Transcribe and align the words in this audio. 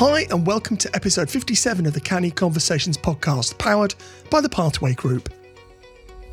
Hi, 0.00 0.28
and 0.30 0.46
welcome 0.46 0.76
to 0.76 0.94
episode 0.94 1.28
57 1.28 1.84
of 1.84 1.92
the 1.92 2.00
Canny 2.00 2.30
Conversations 2.30 2.96
podcast, 2.96 3.58
powered 3.58 3.96
by 4.30 4.40
the 4.40 4.48
Pathway 4.48 4.94
Group. 4.94 5.28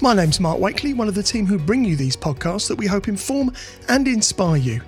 My 0.01 0.13
name's 0.13 0.39
Mark 0.39 0.59
Wakely, 0.59 0.93
one 0.93 1.07
of 1.07 1.15
the 1.15 1.23
team 1.23 1.47
who 1.47 1.57
bring 1.57 1.83
you 1.83 1.95
these 1.95 2.15
podcasts 2.15 2.67
that 2.67 2.77
we 2.77 2.85
hope 2.85 3.07
inform 3.07 3.51
and 3.89 4.07
inspire 4.07 4.57
you, 4.57 4.81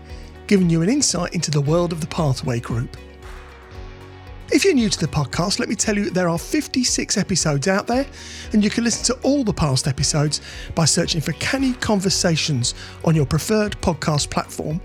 giving 0.45 0.69
you 0.69 0.83
an 0.83 0.89
insight 0.89 1.33
into 1.33 1.49
the 1.49 1.59
world 1.59 1.91
of 1.91 2.01
the 2.01 2.07
Pathway 2.07 2.59
Group. 2.59 2.95
If 4.51 4.63
you're 4.63 4.75
new 4.75 4.89
to 4.89 4.99
the 4.99 5.07
podcast, 5.07 5.57
let 5.57 5.69
me 5.69 5.75
tell 5.75 5.97
you 5.97 6.11
there 6.11 6.29
are 6.29 6.37
56 6.37 7.17
episodes 7.17 7.67
out 7.67 7.87
there, 7.87 8.05
and 8.53 8.63
you 8.63 8.69
can 8.69 8.83
listen 8.83 9.05
to 9.05 9.19
all 9.23 9.43
the 9.43 9.53
past 9.53 9.87
episodes 9.87 10.39
by 10.75 10.85
searching 10.85 11.19
for 11.19 11.31
Canny 11.31 11.73
Conversations 11.73 12.75
on 13.03 13.15
your 13.15 13.25
preferred 13.25 13.71
podcast 13.81 14.29
platform 14.29 14.79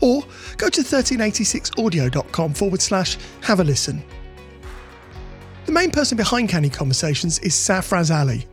or 0.00 0.22
go 0.56 0.68
to 0.68 0.80
1386audio.com 0.80 2.54
forward 2.54 2.80
slash 2.80 3.16
have 3.42 3.60
a 3.60 3.64
listen. 3.64 4.02
The 5.66 5.72
main 5.72 5.90
person 5.90 6.16
behind 6.16 6.48
Canny 6.48 6.70
Conversations 6.70 7.38
is 7.40 7.52
Safraz 7.52 8.14
Ali. 8.14 8.46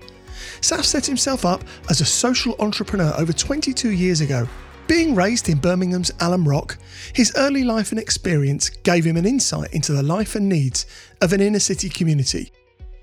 Saf 0.62 0.84
set 0.84 1.06
himself 1.06 1.46
up 1.46 1.64
as 1.90 2.02
a 2.02 2.06
social 2.06 2.56
entrepreneur 2.60 3.14
over 3.18 3.32
22 3.32 3.92
years 3.92 4.22
ago. 4.22 4.48
Being 4.88 5.16
raised 5.16 5.50
in 5.50 5.58
Birmingham's 5.58 6.12
Alum 6.20 6.48
Rock, 6.48 6.78
his 7.14 7.34
early 7.38 7.64
life 7.64 7.92
and 7.92 8.00
experience 8.00 8.70
gave 8.70 9.04
him 9.04 9.18
an 9.18 9.26
insight 9.26 9.74
into 9.74 9.94
the 9.94 10.04
life 10.04 10.36
and 10.36 10.48
needs 10.48 10.86
of 11.22 11.34
an 11.34 11.42
inner 11.42 11.60
city 11.60 11.90
community, 11.90 12.52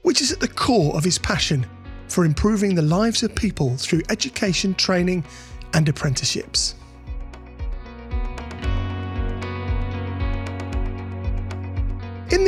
which 0.03 0.21
is 0.21 0.31
at 0.31 0.41
the 0.41 0.49
core 0.49 0.95
of 0.95 1.05
his 1.05 1.19
passion 1.19 1.67
for 2.09 2.25
improving 2.25 2.75
the 2.75 2.83
lives 2.83 3.23
of 3.23 3.35
people 3.35 3.77
through 3.77 4.03
education, 4.11 4.75
training, 4.75 5.25
and 5.73 5.89
apprenticeships. 5.89 6.75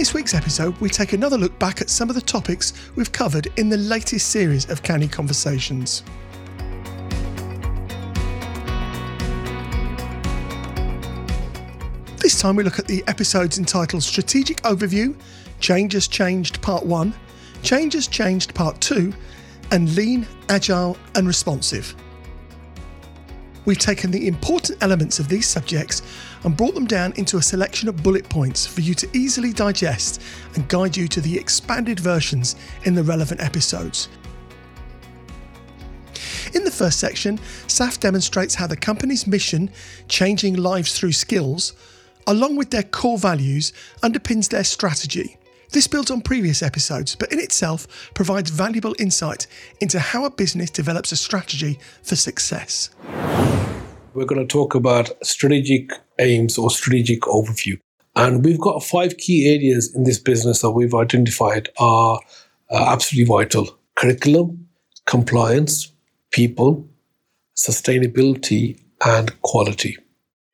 This 0.05 0.13
week's 0.13 0.35
episode, 0.35 0.79
we 0.83 0.91
take 0.91 1.15
another 1.15 1.39
look 1.39 1.59
back 1.59 1.81
at 1.81 1.89
some 1.89 2.11
of 2.11 2.15
the 2.15 2.21
topics 2.21 2.75
we've 2.95 3.11
covered 3.11 3.49
in 3.57 3.71
the 3.71 3.77
latest 3.79 4.29
series 4.29 4.69
of 4.69 4.83
Canny 4.83 5.09
Conversations. 5.09 6.03
This 12.19 12.39
time 12.39 12.55
we 12.55 12.65
look 12.65 12.79
at 12.79 12.87
the 12.87 13.03
episodes 13.07 13.57
entitled 13.57 14.03
Strategic 14.03 14.61
Overview, 14.61 15.19
Changes 15.61 16.07
Changed 16.07 16.61
Part 16.61 16.85
1, 16.85 17.15
Changes 17.63 18.07
Changed 18.07 18.55
Part 18.55 18.79
2, 18.83 19.11
and 19.71 19.95
Lean, 19.97 20.27
Agile 20.51 20.99
and 21.15 21.27
Responsive. 21.27 21.95
We've 23.65 23.79
taken 23.79 24.11
the 24.11 24.29
important 24.29 24.83
elements 24.83 25.19
of 25.19 25.29
these 25.29 25.47
subjects 25.47 26.03
and 26.45 26.57
brought 26.57 26.75
them 26.75 26.87
down 26.87 27.15
into 27.17 27.39
a 27.39 27.43
selection 27.43 27.89
of 27.89 28.03
bullet 28.03 28.29
points 28.29 28.67
for 28.67 28.83
you 28.83 28.95
to 28.95 29.09
easily 29.15 29.53
digest 29.53 30.21
and 30.55 30.69
guide 30.69 30.97
you 30.97 31.09
to 31.09 31.21
the 31.21 31.39
expanded 31.39 31.99
versions 31.99 32.57
in 32.85 32.95
the 32.95 33.03
relevant 33.03 33.41
episodes. 33.41 34.09
In 36.53 36.63
the 36.63 36.71
first 36.71 37.01
section, 37.01 37.39
SAF 37.67 37.99
demonstrates 37.99 38.55
how 38.55 38.67
the 38.67 38.77
company's 38.77 39.27
mission, 39.27 39.71
changing 40.09 40.55
lives 40.55 40.97
through 40.97 41.13
skills, 41.13 41.73
along 42.27 42.57
with 42.57 42.71
their 42.71 42.83
core 42.83 43.19
values, 43.19 43.73
underpins 44.03 44.49
their 44.51 44.65
strategy. 44.65 45.37
This 45.75 45.89
builds 45.89 46.13
on 46.13 46.21
previous 46.21 46.63
episodes, 46.63 47.17
but 47.17 47.33
in 47.33 47.41
itself 47.41 48.13
provides 48.15 48.49
valuable 48.49 48.95
insight 48.97 49.49
into 49.81 49.99
how 49.99 50.25
a 50.25 50.31
business 50.31 50.71
develops 50.71 51.11
a 51.11 51.17
strategy 51.17 51.81
for 52.01 52.15
success. 52.15 52.91
We're 54.15 54.25
going 54.25 54.41
to 54.41 54.47
talk 54.47 54.77
about 54.77 55.11
strategic 55.27 55.91
aims 56.21 56.59
or 56.59 56.71
strategic 56.71 57.23
overview. 57.23 57.81
And 58.15 58.45
we've 58.45 58.61
got 58.61 58.85
five 58.85 59.17
key 59.17 59.53
areas 59.53 59.93
in 59.93 60.05
this 60.05 60.21
business 60.21 60.61
that 60.61 60.71
we've 60.71 60.95
identified 60.95 61.71
are 61.81 62.21
uh, 62.71 62.93
absolutely 62.93 63.27
vital 63.35 63.77
curriculum, 63.97 64.69
compliance, 65.07 65.91
people, 66.31 66.89
sustainability, 67.57 68.81
and 69.05 69.43
quality. 69.43 69.99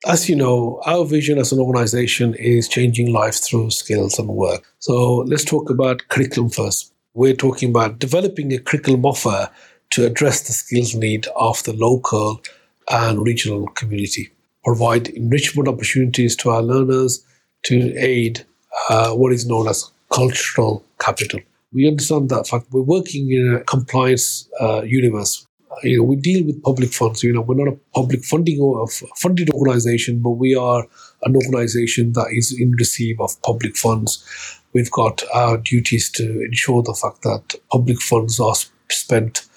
As 0.07 0.27
you 0.27 0.35
know, 0.35 0.81
our 0.87 1.05
vision 1.05 1.37
as 1.37 1.51
an 1.51 1.59
organization 1.59 2.33
is 2.33 2.67
changing 2.67 3.13
lives 3.13 3.39
through 3.39 3.69
skills 3.69 4.17
and 4.17 4.29
work. 4.29 4.63
So 4.79 5.17
let's 5.27 5.45
talk 5.45 5.69
about 5.69 6.07
curriculum 6.09 6.49
first. 6.49 6.91
We're 7.13 7.35
talking 7.35 7.69
about 7.69 7.99
developing 7.99 8.51
a 8.51 8.57
curriculum 8.57 9.05
offer 9.05 9.51
to 9.91 10.05
address 10.07 10.41
the 10.47 10.53
skills 10.53 10.95
need 10.95 11.27
of 11.35 11.61
the 11.65 11.73
local 11.73 12.41
and 12.89 13.21
regional 13.21 13.67
community, 13.67 14.31
provide 14.63 15.09
enrichment 15.09 15.67
opportunities 15.67 16.35
to 16.37 16.49
our 16.49 16.63
learners 16.63 17.23
to 17.65 17.95
aid 17.95 18.43
uh, 18.89 19.11
what 19.11 19.31
is 19.31 19.45
known 19.45 19.67
as 19.67 19.91
cultural 20.11 20.83
capital. 20.97 21.41
We 21.73 21.87
understand 21.87 22.29
that 22.29 22.47
fact. 22.47 22.65
We're 22.71 22.81
working 22.81 23.31
in 23.31 23.57
a 23.61 23.63
compliance 23.65 24.49
uh, 24.59 24.81
universe 24.81 25.45
you 25.83 25.97
know, 25.97 26.03
we 26.03 26.15
deal 26.15 26.45
with 26.45 26.61
public 26.63 26.93
funds. 26.93 27.23
You 27.23 27.33
know, 27.33 27.41
we're 27.41 27.55
not 27.55 27.73
a 27.73 27.77
public 27.93 28.23
funding 28.23 28.59
or 28.59 28.87
funded 29.15 29.49
organization, 29.51 30.19
but 30.19 30.31
we 30.31 30.55
are 30.55 30.85
an 31.23 31.35
organization 31.35 32.13
that 32.13 32.27
is 32.31 32.57
in 32.57 32.71
receive 32.71 33.19
of 33.19 33.41
public 33.41 33.75
funds. 33.75 34.59
We've 34.73 34.91
got 34.91 35.23
our 35.33 35.57
duties 35.57 36.09
to 36.11 36.41
ensure 36.41 36.81
the 36.83 36.93
fact 36.93 37.23
that 37.23 37.59
public 37.71 38.01
funds 38.01 38.39
are 38.39 38.55
spent 38.89 39.47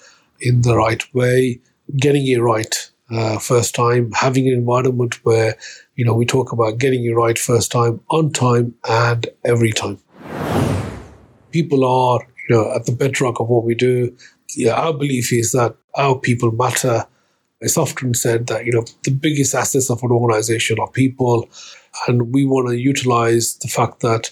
in 0.41 0.61
the 0.61 0.75
right 0.75 1.03
way, 1.13 1.59
getting 1.97 2.27
it 2.27 2.37
right 2.37 2.91
uh, 3.11 3.39
first 3.39 3.75
time, 3.75 4.11
having 4.11 4.47
an 4.47 4.53
environment 4.53 5.23
where 5.23 5.55
you 5.95 6.03
know 6.03 6.13
we 6.13 6.25
talk 6.25 6.51
about 6.51 6.77
getting 6.79 7.05
it 7.05 7.11
right 7.11 7.37
first 7.37 7.71
time, 7.71 8.01
on 8.09 8.31
time, 8.31 8.73
and 8.89 9.27
every 9.45 9.71
time. 9.71 9.99
People 11.51 11.85
are 11.85 12.19
you 12.49 12.55
know 12.55 12.71
at 12.73 12.85
the 12.85 12.91
bedrock 12.91 13.39
of 13.39 13.47
what 13.47 13.63
we 13.63 13.75
do 13.75 14.15
yeah, 14.55 14.73
our 14.73 14.93
belief 14.93 15.31
is 15.33 15.51
that 15.51 15.75
our 15.95 16.17
people 16.17 16.51
matter. 16.51 17.05
It's 17.61 17.77
often 17.77 18.13
said 18.13 18.47
that 18.47 18.65
you 18.65 18.71
know 18.71 18.85
the 19.03 19.11
biggest 19.11 19.55
assets 19.55 19.89
of 19.89 20.03
an 20.03 20.11
organization 20.11 20.77
are 20.79 20.89
people, 20.89 21.49
and 22.07 22.33
we 22.33 22.45
want 22.45 22.69
to 22.69 22.77
utilize 22.77 23.57
the 23.57 23.67
fact 23.67 24.01
that 24.01 24.31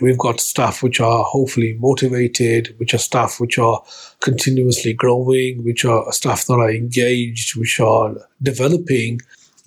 we've 0.00 0.18
got 0.18 0.40
staff 0.40 0.82
which 0.82 1.00
are 1.00 1.24
hopefully 1.24 1.76
motivated, 1.80 2.74
which 2.78 2.94
are 2.94 2.98
staff 2.98 3.40
which 3.40 3.58
are 3.58 3.82
continuously 4.20 4.92
growing, 4.92 5.64
which 5.64 5.84
are 5.84 6.10
staff 6.12 6.46
that 6.46 6.54
are 6.54 6.70
engaged, 6.70 7.56
which 7.56 7.80
are 7.80 8.14
developing, 8.42 9.20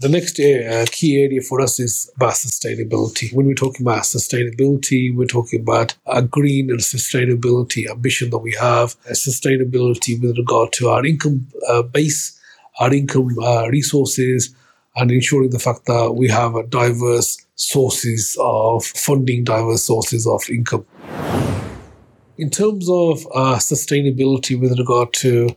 the 0.03 0.09
next 0.09 0.38
uh, 0.38 0.86
key 0.91 1.24
area 1.24 1.41
for 1.41 1.62
us 1.62 1.80
is 1.80 2.12
about 2.18 2.34
sustainability. 2.34 3.34
When 3.34 3.46
we're 3.46 3.53
talking 3.53 3.86
about 3.86 4.02
sustainability, 4.03 5.16
we're 5.16 5.28
talking 5.28 5.62
about 5.62 5.96
a 6.06 6.22
green 6.22 6.69
and 6.69 6.80
sustainability 6.80 7.90
ambition 7.90 8.30
that 8.31 8.40
we 8.40 8.53
have, 8.59 9.00
sustainability 9.12 10.22
with 10.22 10.38
regard 10.38 10.74
to 10.74 10.90
our 10.90 11.06
income 11.06 11.47
uh, 11.69 11.84
base, 11.84 12.38
our 12.81 12.94
income 12.94 13.30
uh, 13.41 13.69
resources, 13.69 14.53
and 14.97 15.09
ensuring 15.09 15.52
the 15.52 15.59
fact 15.59 15.86
that 15.86 16.16
we 16.18 16.28
have 16.28 16.70
diverse 16.70 17.38
sources 17.56 18.38
of 18.41 18.84
funding, 18.84 19.46
diverse 19.46 19.84
sources 19.84 20.28
of 20.28 20.41
income. 20.50 20.85
In 22.38 22.50
terms 22.50 22.90
of 22.90 23.25
uh, 23.34 23.56
sustainability 23.56 24.59
with 24.59 24.78
regard 24.78 25.14
to 25.14 25.56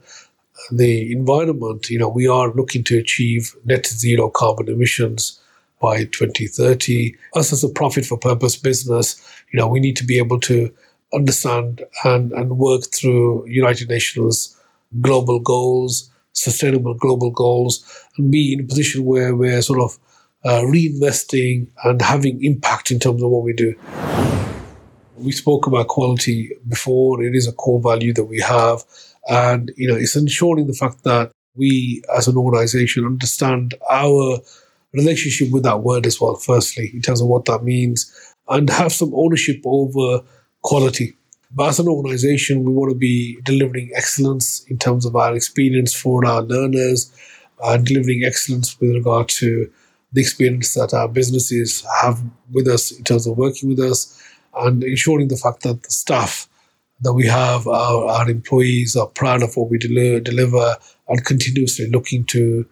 the 0.71 1.12
environment, 1.12 1.91
you 1.91 1.99
know, 1.99 2.09
we 2.09 2.27
are 2.27 2.53
looking 2.55 2.84
to 2.84 2.99
achieve 2.99 3.55
net 3.65 3.87
zero 3.87 4.31
carbon 4.31 4.69
emissions 4.69 5.41
by 5.81 6.05
2030. 6.05 7.15
Us 7.34 7.53
as 7.53 7.62
a 7.62 7.69
profit 7.69 8.05
for 8.05 8.19
purpose 8.19 8.56
business, 8.56 9.21
you 9.53 9.59
know, 9.59 9.69
we 9.69 9.81
need 9.81 9.97
to 9.97 10.05
be 10.05 10.19
able 10.19 10.41
to 10.41 10.72
understand 11.15 11.83
and, 12.05 12.33
and 12.33 12.59
work 12.59 12.83
through 12.95 13.47
United 13.47 13.89
Nations 13.89 14.56
global 15.00 15.41
goals, 15.41 16.10
sustainable 16.33 16.95
global 16.95 17.30
goals, 17.30 17.84
and 18.16 18.30
be 18.30 18.53
in 18.53 18.60
a 18.60 18.65
position 18.65 19.04
where 19.04 19.34
we're 19.34 19.63
sort 19.63 19.80
of 19.80 19.98
uh, 20.45 20.63
reinvesting 20.63 21.69
and 21.84 22.01
having 22.01 22.42
impact 22.45 22.91
in 22.91 22.98
terms 22.98 23.22
of 23.22 23.30
what 23.30 23.42
we 23.42 23.53
do. 23.53 23.75
We 25.16 25.33
spoke 25.33 25.66
about 25.66 25.89
quality 25.89 26.51
before. 26.69 27.22
It 27.22 27.34
is 27.34 27.48
a 27.48 27.53
core 27.53 27.80
value 27.80 28.13
that 28.15 28.25
we 28.25 28.41
have. 28.41 28.84
And, 29.28 29.73
you 29.77 29.89
know, 29.89 29.97
it's 29.97 30.17
ensuring 30.17 30.67
the 30.67 30.73
fact 30.73 31.05
that 31.05 31.33
we 31.55 32.03
as 32.17 32.28
an 32.28 32.37
organization 32.37 33.05
understand 33.05 33.75
our 33.91 34.39
relationship 34.93 35.51
with 35.51 35.63
that 35.65 35.83
word 35.83 36.07
as 36.07 36.21
well, 36.21 36.37
firstly, 36.37 36.91
in 36.95 37.03
terms 37.03 37.21
of 37.21 37.28
what 37.28 37.45
that 37.47 37.65
means, 37.65 38.13
and 38.49 38.71
have 38.71 38.93
some 38.93 39.13
ownership 39.15 39.61
over 39.65 40.23
quality. 40.63 41.17
But 41.51 41.71
as 41.71 41.78
an 41.81 41.89
organization, 41.89 42.65
we 42.65 42.73
want 42.73 42.91
to 42.91 42.99
be 42.99 43.41
delivering 43.43 43.91
excellence 43.95 44.65
in 44.69 44.78
terms 44.78 45.07
of 45.07 45.17
our 45.17 45.34
experience 45.34 45.95
for 45.95 46.25
our 46.27 46.43
learners, 46.43 47.13
and 47.65 47.87
delivering 47.87 48.23
excellence 48.25 48.78
with 48.81 48.91
regard 48.91 49.28
to 49.28 49.71
the 50.13 50.21
experience 50.21 50.75
that 50.75 50.93
our 50.93 51.09
businesses 51.09 51.84
have 52.03 52.23
with 52.53 52.69
us 52.69 52.91
in 52.93 53.03
terms 53.03 53.27
of 53.27 53.37
working 53.39 53.69
with 53.69 53.81
us, 53.81 54.23
and 54.59 54.84
ensuring 54.84 55.28
the 55.28 55.37
fact 55.37 55.63
that 55.63 55.83
the 55.83 55.91
staff 55.91 56.49
that 57.01 57.13
we 57.13 57.27
have 57.27 57.66
our, 57.66 58.07
our 58.07 58.31
employees 58.31 58.97
are 58.97 59.07
proud 59.07 59.43
of 59.43 59.57
what 59.57 59.71
we 59.71 59.78
deliver, 59.78 60.21
deliver 60.21 60.77
and 61.09 61.25
continuously 61.25 61.89
looking 61.91 62.25
to 62.25 62.66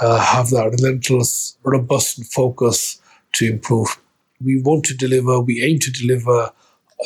uh, 0.00 0.18
have 0.18 0.50
that 0.50 0.70
relentless, 0.70 1.56
robust 1.64 2.24
focus 2.32 3.00
to 3.34 3.46
improve. 3.46 4.00
We 4.42 4.60
want 4.62 4.84
to 4.86 4.96
deliver, 4.96 5.40
we 5.40 5.62
aim 5.62 5.78
to 5.80 5.90
deliver 5.90 6.52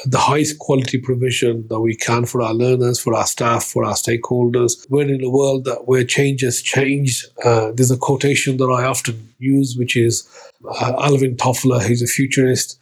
the 0.04 0.18
highest 0.18 0.58
quality 0.58 0.98
provision 0.98 1.66
that 1.68 1.80
we 1.80 1.96
can 1.96 2.26
for 2.26 2.42
our 2.42 2.54
learners, 2.54 3.00
for 3.00 3.14
our 3.14 3.26
staff, 3.26 3.64
for 3.64 3.84
our 3.84 3.94
stakeholders. 3.94 4.86
We're 4.88 5.10
in 5.10 5.24
a 5.24 5.30
world 5.30 5.64
that 5.64 5.88
where 5.88 6.04
change. 6.04 7.24
Uh, 7.44 7.72
there's 7.72 7.90
a 7.90 7.96
quotation 7.96 8.58
that 8.58 8.66
I 8.66 8.84
often 8.84 9.34
use, 9.38 9.76
which 9.76 9.96
is 9.96 10.28
uh, 10.64 10.94
Alvin 10.98 11.36
Toffler, 11.36 11.82
who's 11.82 12.02
a 12.02 12.06
futurist, 12.06 12.78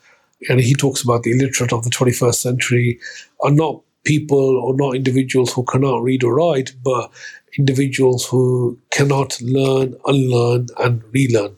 and 0.49 0.61
he 0.61 0.75
talks 0.75 1.03
about 1.03 1.23
the 1.23 1.33
illiterate 1.33 1.73
of 1.73 1.85
the 1.85 1.91
21st 1.91 2.35
century 2.35 2.99
are 3.41 3.51
not 3.51 3.83
people 4.05 4.59
or 4.59 4.75
not 4.77 4.95
individuals 4.95 5.53
who 5.53 5.65
cannot 5.65 6.03
read 6.03 6.23
or 6.23 6.35
write, 6.35 6.73
but 6.83 7.11
individuals 7.59 8.27
who 8.27 8.79
cannot 8.91 9.39
learn, 9.41 9.97
unlearn, 10.07 10.69
and 10.79 11.03
relearn. 11.13 11.57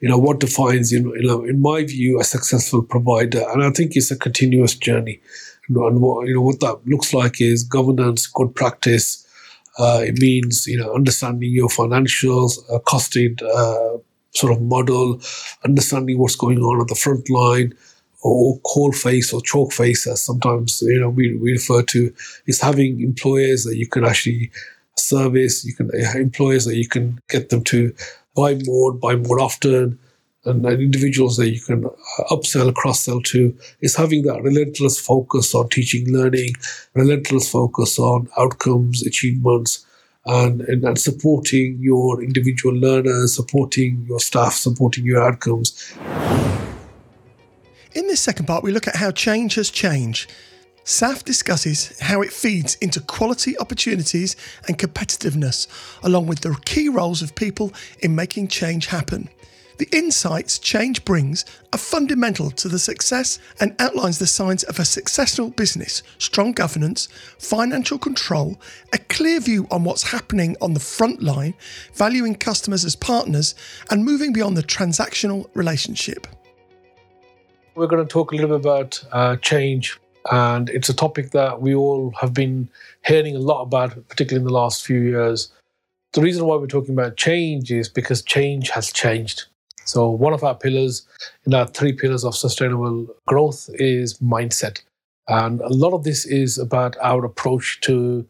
You 0.00 0.08
know 0.08 0.18
what 0.18 0.40
defines 0.40 0.90
you 0.90 1.02
know 1.02 1.44
in 1.44 1.60
my 1.60 1.84
view 1.84 2.18
a 2.18 2.24
successful 2.24 2.82
provider 2.82 3.44
and 3.52 3.62
i 3.62 3.70
think 3.70 3.92
it's 3.94 4.10
a 4.10 4.16
continuous 4.16 4.74
journey. 4.74 5.20
And 5.68 6.00
what 6.00 6.26
you 6.26 6.34
know 6.34 6.40
what 6.40 6.60
that 6.60 6.80
looks 6.86 7.12
like 7.12 7.40
is 7.40 7.62
governance 7.62 8.26
good 8.26 8.54
practice 8.54 9.26
uh, 9.78 10.00
it 10.02 10.18
means 10.18 10.66
you 10.66 10.78
know 10.78 10.94
understanding 10.94 11.52
your 11.52 11.68
financials 11.68 12.58
a 12.74 12.80
costed 12.80 13.42
uh, 13.42 13.98
sort 14.32 14.52
of 14.52 14.62
model 14.62 15.20
understanding 15.64 16.18
what's 16.18 16.34
going 16.34 16.58
on 16.58 16.80
at 16.80 16.88
the 16.88 16.94
front 16.94 17.28
line 17.28 17.74
or 18.22 18.60
coal 18.66 18.92
face 18.92 19.32
or 19.32 19.40
chalk 19.42 19.72
face 19.72 20.06
as 20.06 20.22
sometimes 20.22 20.82
you 20.82 21.00
know 21.00 21.08
we, 21.08 21.34
we 21.36 21.52
refer 21.52 21.82
to 21.82 22.12
is 22.46 22.60
having 22.60 23.00
employers 23.00 23.64
that 23.64 23.76
you 23.76 23.86
can 23.86 24.04
actually 24.04 24.50
service 24.96 25.64
you 25.64 25.74
can 25.74 25.90
employers 26.14 26.66
that 26.66 26.76
you 26.76 26.86
can 26.86 27.18
get 27.28 27.48
them 27.48 27.64
to 27.64 27.92
buy 28.34 28.58
more, 28.64 28.92
buy 28.92 29.16
more 29.16 29.40
often, 29.40 29.98
and, 30.44 30.64
and 30.64 30.80
individuals 30.80 31.36
that 31.36 31.50
you 31.50 31.60
can 31.60 31.84
uh, 31.84 32.24
upsell, 32.30 32.74
cross 32.74 33.00
sell 33.04 33.20
to 33.20 33.56
is 33.80 33.96
having 33.96 34.22
that 34.22 34.42
relentless 34.42 34.98
focus 34.98 35.54
on 35.54 35.68
teaching, 35.68 36.10
learning, 36.12 36.54
relentless 36.94 37.50
focus 37.50 37.98
on 37.98 38.28
outcomes, 38.38 39.06
achievements, 39.06 39.86
and, 40.26 40.62
and, 40.62 40.84
and 40.84 40.98
supporting 40.98 41.78
your 41.80 42.22
individual 42.22 42.74
learners, 42.74 43.34
supporting 43.34 44.04
your 44.08 44.20
staff, 44.20 44.54
supporting 44.54 45.04
your 45.04 45.22
outcomes. 45.22 45.94
In 47.92 48.06
this 48.06 48.20
second 48.20 48.46
part, 48.46 48.62
we 48.62 48.72
look 48.72 48.86
at 48.86 48.96
how 48.96 49.10
change 49.10 49.56
has 49.56 49.70
changed 49.70 50.30
SAF 50.84 51.24
discusses 51.24 51.98
how 52.00 52.22
it 52.22 52.32
feeds 52.32 52.74
into 52.76 53.00
quality 53.00 53.56
opportunities 53.58 54.34
and 54.66 54.78
competitiveness, 54.78 55.68
along 56.02 56.26
with 56.26 56.40
the 56.40 56.56
key 56.64 56.88
roles 56.88 57.22
of 57.22 57.34
people 57.34 57.72
in 58.00 58.16
making 58.16 58.48
change 58.48 58.86
happen. 58.86 59.28
The 59.78 59.88
insights 59.96 60.58
change 60.58 61.04
brings 61.04 61.44
are 61.72 61.78
fundamental 61.78 62.50
to 62.50 62.68
the 62.68 62.78
success 62.78 63.38
and 63.60 63.74
outlines 63.78 64.18
the 64.18 64.26
signs 64.26 64.62
of 64.64 64.78
a 64.78 64.84
successful 64.84 65.50
business 65.50 66.02
strong 66.18 66.52
governance, 66.52 67.08
financial 67.38 67.98
control, 67.98 68.60
a 68.92 68.98
clear 68.98 69.40
view 69.40 69.66
on 69.70 69.84
what's 69.84 70.10
happening 70.10 70.56
on 70.60 70.74
the 70.74 70.80
front 70.80 71.22
line, 71.22 71.54
valuing 71.94 72.34
customers 72.34 72.84
as 72.84 72.96
partners, 72.96 73.54
and 73.90 74.04
moving 74.04 74.32
beyond 74.32 74.56
the 74.56 74.62
transactional 74.62 75.48
relationship. 75.54 76.26
We're 77.80 77.86
going 77.86 78.06
to 78.06 78.12
talk 78.12 78.30
a 78.30 78.34
little 78.34 78.58
bit 78.58 78.60
about 78.60 79.02
uh, 79.10 79.36
change 79.36 79.98
and 80.30 80.68
it's 80.68 80.90
a 80.90 80.94
topic 80.94 81.30
that 81.30 81.62
we 81.62 81.74
all 81.74 82.12
have 82.20 82.34
been 82.34 82.68
hearing 83.06 83.34
a 83.34 83.38
lot 83.38 83.62
about, 83.62 84.06
particularly 84.06 84.42
in 84.42 84.46
the 84.46 84.52
last 84.52 84.84
few 84.84 85.00
years. 85.00 85.50
The 86.12 86.20
reason 86.20 86.44
why 86.44 86.56
we're 86.56 86.66
talking 86.66 86.92
about 86.92 87.16
change 87.16 87.72
is 87.72 87.88
because 87.88 88.20
change 88.20 88.68
has 88.68 88.92
changed. 88.92 89.44
So, 89.86 90.10
one 90.10 90.34
of 90.34 90.44
our 90.44 90.54
pillars 90.54 91.08
in 91.46 91.54
our 91.54 91.66
three 91.66 91.94
pillars 91.94 92.22
of 92.22 92.36
sustainable 92.36 93.06
growth 93.26 93.70
is 93.72 94.18
mindset. 94.18 94.82
And 95.28 95.62
a 95.62 95.72
lot 95.72 95.94
of 95.94 96.04
this 96.04 96.26
is 96.26 96.58
about 96.58 96.98
our 97.00 97.24
approach 97.24 97.80
to 97.84 98.26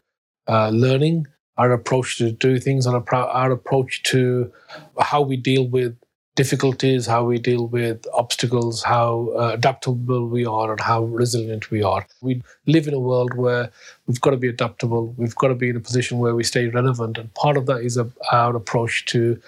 uh, 0.47 0.69
learning, 0.69 1.27
our 1.57 1.73
approach 1.73 2.17
to 2.19 2.31
do 2.31 2.57
things, 2.57 2.85
and 2.85 2.95
our 2.95 3.51
approach 3.51 4.01
to 4.03 4.49
how 4.97 5.21
we 5.21 5.35
deal 5.35 5.67
with 5.67 5.97
difficulties, 6.35 7.05
how 7.05 7.25
we 7.25 7.37
deal 7.37 7.67
with 7.67 8.05
obstacles, 8.13 8.83
how 8.83 9.29
uh, 9.37 9.51
adaptable 9.53 10.27
we 10.27 10.45
are, 10.45 10.71
and 10.71 10.79
how 10.79 11.03
resilient 11.03 11.71
we 11.71 11.83
are. 11.83 12.07
We 12.21 12.41
live 12.67 12.87
in 12.87 12.93
a 12.93 12.99
world 12.99 13.33
where 13.35 13.71
we've 14.07 14.21
got 14.21 14.31
to 14.31 14.37
be 14.37 14.47
adaptable. 14.47 15.13
We've 15.17 15.35
got 15.35 15.49
to 15.49 15.55
be 15.55 15.69
in 15.69 15.75
a 15.75 15.81
position 15.81 16.19
where 16.19 16.35
we 16.35 16.43
stay 16.43 16.67
relevant. 16.67 17.17
And 17.17 17.33
part 17.33 17.57
of 17.57 17.65
that 17.65 17.81
is 17.81 17.97
a, 17.97 18.09
our 18.31 18.55
approach 18.55 19.05
to 19.07 19.41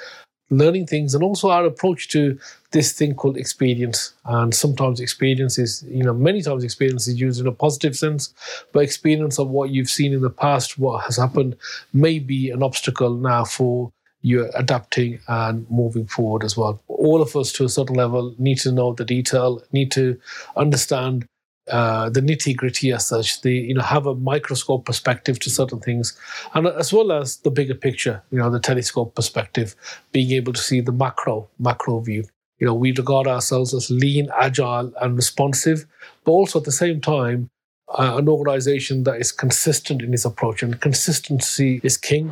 learning 0.49 0.85
things 0.87 1.15
and 1.15 1.23
also 1.23 1.49
our 1.49 1.65
approach 1.65 2.09
to 2.09 2.37
this 2.71 2.91
thing 2.91 3.15
called 3.15 3.37
experience. 3.37 4.13
And 4.25 4.53
sometimes 4.53 4.99
experience 4.99 5.57
is, 5.57 5.83
you 5.87 6.03
know, 6.03 6.13
many 6.13 6.41
times 6.41 6.63
experience 6.63 7.07
is 7.07 7.19
used 7.19 7.39
in 7.39 7.47
a 7.47 7.51
positive 7.51 7.95
sense, 7.95 8.33
but 8.71 8.83
experience 8.83 9.39
of 9.39 9.49
what 9.49 9.69
you've 9.69 9.89
seen 9.89 10.13
in 10.13 10.21
the 10.21 10.29
past, 10.29 10.77
what 10.77 11.05
has 11.05 11.17
happened, 11.17 11.55
may 11.93 12.19
be 12.19 12.49
an 12.49 12.61
obstacle 12.61 13.15
now 13.15 13.45
for 13.45 13.91
you're 14.23 14.49
adapting 14.55 15.19
and 15.27 15.69
moving 15.69 16.07
forward 16.07 16.43
as 16.43 16.57
well. 16.57 16.81
All 16.87 17.21
of 17.21 17.35
us, 17.35 17.51
to 17.53 17.65
a 17.65 17.69
certain 17.69 17.95
level, 17.95 18.33
need 18.39 18.57
to 18.59 18.71
know 18.71 18.93
the 18.93 19.05
detail, 19.05 19.61
need 19.71 19.91
to 19.91 20.19
understand 20.55 21.27
uh, 21.69 22.09
the 22.09 22.21
nitty 22.21 22.55
gritty 22.55 22.91
as 22.91 23.07
such. 23.07 23.41
The 23.41 23.53
you 23.53 23.73
know 23.73 23.81
have 23.81 24.05
a 24.05 24.15
microscope 24.15 24.85
perspective 24.85 25.39
to 25.39 25.49
certain 25.49 25.79
things, 25.79 26.17
and 26.53 26.67
as 26.67 26.91
well 26.91 27.11
as 27.11 27.37
the 27.37 27.51
bigger 27.51 27.75
picture. 27.75 28.23
You 28.31 28.39
know 28.39 28.49
the 28.49 28.59
telescope 28.59 29.13
perspective, 29.13 29.75
being 30.11 30.31
able 30.31 30.53
to 30.53 30.61
see 30.61 30.81
the 30.81 30.91
macro 30.91 31.49
macro 31.59 31.99
view. 31.99 32.23
You 32.59 32.67
know 32.67 32.73
we 32.73 32.91
regard 32.91 33.27
ourselves 33.27 33.73
as 33.73 33.89
lean, 33.91 34.29
agile, 34.39 34.93
and 35.01 35.15
responsive, 35.15 35.85
but 36.23 36.31
also 36.31 36.59
at 36.59 36.65
the 36.65 36.71
same 36.71 37.01
time. 37.01 37.49
Uh, 37.89 38.15
an 38.17 38.27
organization 38.27 39.03
that 39.03 39.19
is 39.19 39.31
consistent 39.31 40.01
in 40.01 40.13
its 40.13 40.25
approach, 40.25 40.63
and 40.63 40.79
consistency 40.81 41.79
is 41.83 41.97
king. 41.97 42.31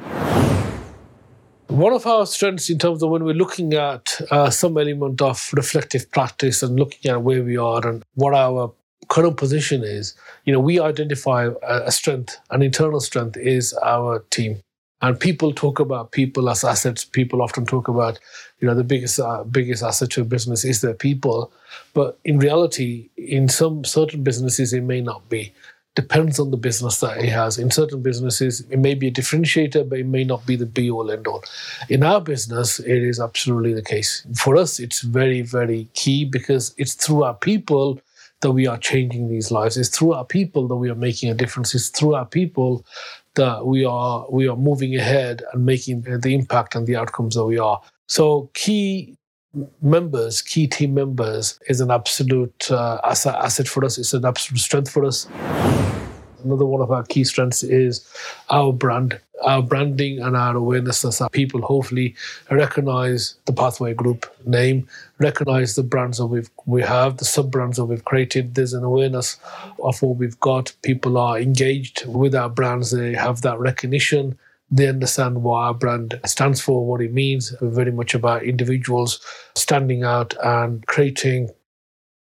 One 1.72 1.94
of 1.94 2.06
our 2.06 2.26
strengths 2.26 2.70
in 2.70 2.80
terms 2.80 3.02
of 3.02 3.12
when 3.12 3.24
we're 3.24 3.34
looking 3.34 3.74
at 3.76 4.20
uh, 4.30 4.50
some 4.50 4.78
element 4.78 5.22
of 5.22 5.50
reflective 5.54 6.12
practice 6.12 6.62
and 6.62 6.78
looking 6.78 7.10
at 7.10 7.22
where 7.22 7.42
we 7.42 7.56
are 7.56 7.88
and 7.88 8.04
what 8.16 8.34
our 8.34 8.74
current 9.08 9.38
position 9.38 9.82
is, 9.82 10.14
you 10.44 10.52
know, 10.52 10.60
we 10.60 10.82
identify 10.82 11.50
a 11.64 11.90
strength, 11.90 12.38
an 12.50 12.62
internal 12.62 13.00
strength 13.00 13.38
is 13.38 13.74
our 13.86 14.20
team. 14.32 14.60
And 15.02 15.18
people 15.18 15.54
talk 15.54 15.80
about 15.80 16.12
people 16.12 16.50
as 16.50 16.66
assets. 16.66 17.06
People 17.06 17.42
often 17.42 17.66
talk 17.66 17.88
about, 17.88 18.20
you 18.60 18.68
know, 18.68 18.76
the 18.76 18.84
biggest 18.84 19.18
uh, 19.22 19.46
biggest 19.46 19.82
asset 19.82 20.10
to 20.12 20.22
a 20.22 20.26
business 20.26 20.66
is 20.66 20.82
their 20.82 20.94
people. 20.94 21.54
But 21.94 22.20
in 22.26 22.38
reality, 22.38 23.10
in 23.16 23.48
some 23.48 23.86
certain 23.86 24.24
businesses, 24.24 24.74
it 24.74 24.84
may 24.84 25.00
not 25.00 25.30
be 25.30 25.54
depends 25.96 26.40
on 26.40 26.52
the 26.52 26.58
business 26.58 27.00
that 27.00 27.18
it 27.18 27.30
has. 27.30 27.58
In 27.58 27.70
certain 27.70 28.02
businesses, 28.02 28.62
it 28.70 28.80
may 28.80 28.94
be 28.94 29.08
a 29.08 29.12
differentiator, 29.12 29.90
but 29.90 30.00
it 30.00 30.06
may 30.06 30.24
not 30.24 30.46
be 30.46 30.56
the 30.56 30.66
be 30.66 30.90
all 30.90 31.12
end 31.12 31.28
all. 31.28 31.44
In 31.90 32.04
our 32.04 32.22
business, 32.22 32.80
it 32.80 33.04
is 33.04 33.20
absolutely 33.20 33.74
the 33.74 33.82
case. 33.82 34.26
For 34.36 34.56
us, 34.56 34.80
it's 34.80 35.02
very, 35.02 35.42
very 35.42 35.90
key 35.94 36.24
because 36.24 36.74
it's 36.78 36.94
through 36.94 37.24
our 37.24 37.34
people 37.34 38.00
that 38.40 38.52
we 38.52 38.68
are 38.68 38.78
changing 38.78 39.30
these 39.30 39.52
lives. 39.52 39.78
It's 39.78 39.90
through 39.90 40.14
our 40.14 40.26
people 40.26 40.68
that 40.68 40.76
we 40.76 40.90
are 40.90 40.96
making 40.96 41.30
a 41.30 41.34
difference. 41.34 41.76
It's 41.76 41.90
through 41.90 42.16
our 42.16 42.26
people 42.26 42.86
that 43.36 43.66
we 43.66 43.86
are 43.86 44.26
we 44.30 44.48
are 44.48 44.58
moving 44.58 44.96
ahead 44.96 45.42
and 45.54 45.66
making 45.66 46.02
the 46.02 46.34
impact 46.34 46.76
and 46.76 46.88
the 46.88 46.96
outcomes 46.96 47.36
that 47.36 47.46
we 47.46 47.60
are. 47.60 47.82
So 48.08 48.50
key 48.54 49.18
members, 49.82 50.42
key 50.42 50.68
team 50.68 50.94
members, 50.94 51.60
is 51.68 51.82
an 51.82 51.92
absolute 51.92 52.72
uh, 52.72 53.00
asset 53.04 53.68
for 53.68 53.84
us. 53.84 53.98
It's 53.98 54.14
an 54.14 54.26
absolute 54.26 54.60
strength 54.60 54.90
for 54.90 55.06
us. 55.06 55.28
Another 56.44 56.66
one 56.66 56.82
of 56.82 56.92
our 56.92 57.04
key 57.04 57.24
strengths 57.24 57.62
is 57.62 58.08
our 58.50 58.74
brand, 58.74 59.20
our 59.44 59.62
branding 59.62 60.20
and 60.20 60.36
our 60.36 60.56
awareness 60.56 61.06
as 61.06 61.22
our 61.22 61.30
people 61.30 61.62
hopefully 61.62 62.16
recognize 62.50 63.36
the 63.46 63.54
Pathway 63.54 63.94
Group 63.94 64.26
name, 64.46 64.88
recognize 65.20 65.76
the 65.76 65.84
brands 65.84 66.18
that 66.18 66.26
we've, 66.28 66.50
we 66.66 66.82
have, 66.82 67.18
the 67.18 67.26
sub 67.26 67.52
brands 67.52 67.78
that 67.78 67.86
we've 67.86 68.06
created. 68.06 68.56
There's 68.56 68.74
an 68.74 68.84
awareness 68.84 69.38
of 69.84 70.02
what 70.02 70.18
we've 70.18 70.40
got. 70.40 70.74
People 70.82 71.18
are 71.18 71.40
engaged 71.40 72.06
with 72.08 72.34
our 72.34 72.50
brands, 72.50 72.90
they 72.90 73.14
have 73.14 73.42
that 73.42 73.60
recognition 73.60 74.38
they 74.72 74.88
understand 74.88 75.44
what 75.44 75.58
our 75.58 75.74
brand 75.74 76.20
stands 76.26 76.62
for, 76.62 76.86
what 76.86 77.02
it 77.02 77.14
means. 77.14 77.54
We're 77.60 77.70
very 77.70 77.92
much 77.92 78.14
about 78.14 78.44
individuals 78.44 79.20
standing 79.56 80.04
out 80.04 80.34
and 80.44 80.86
creating 80.88 81.50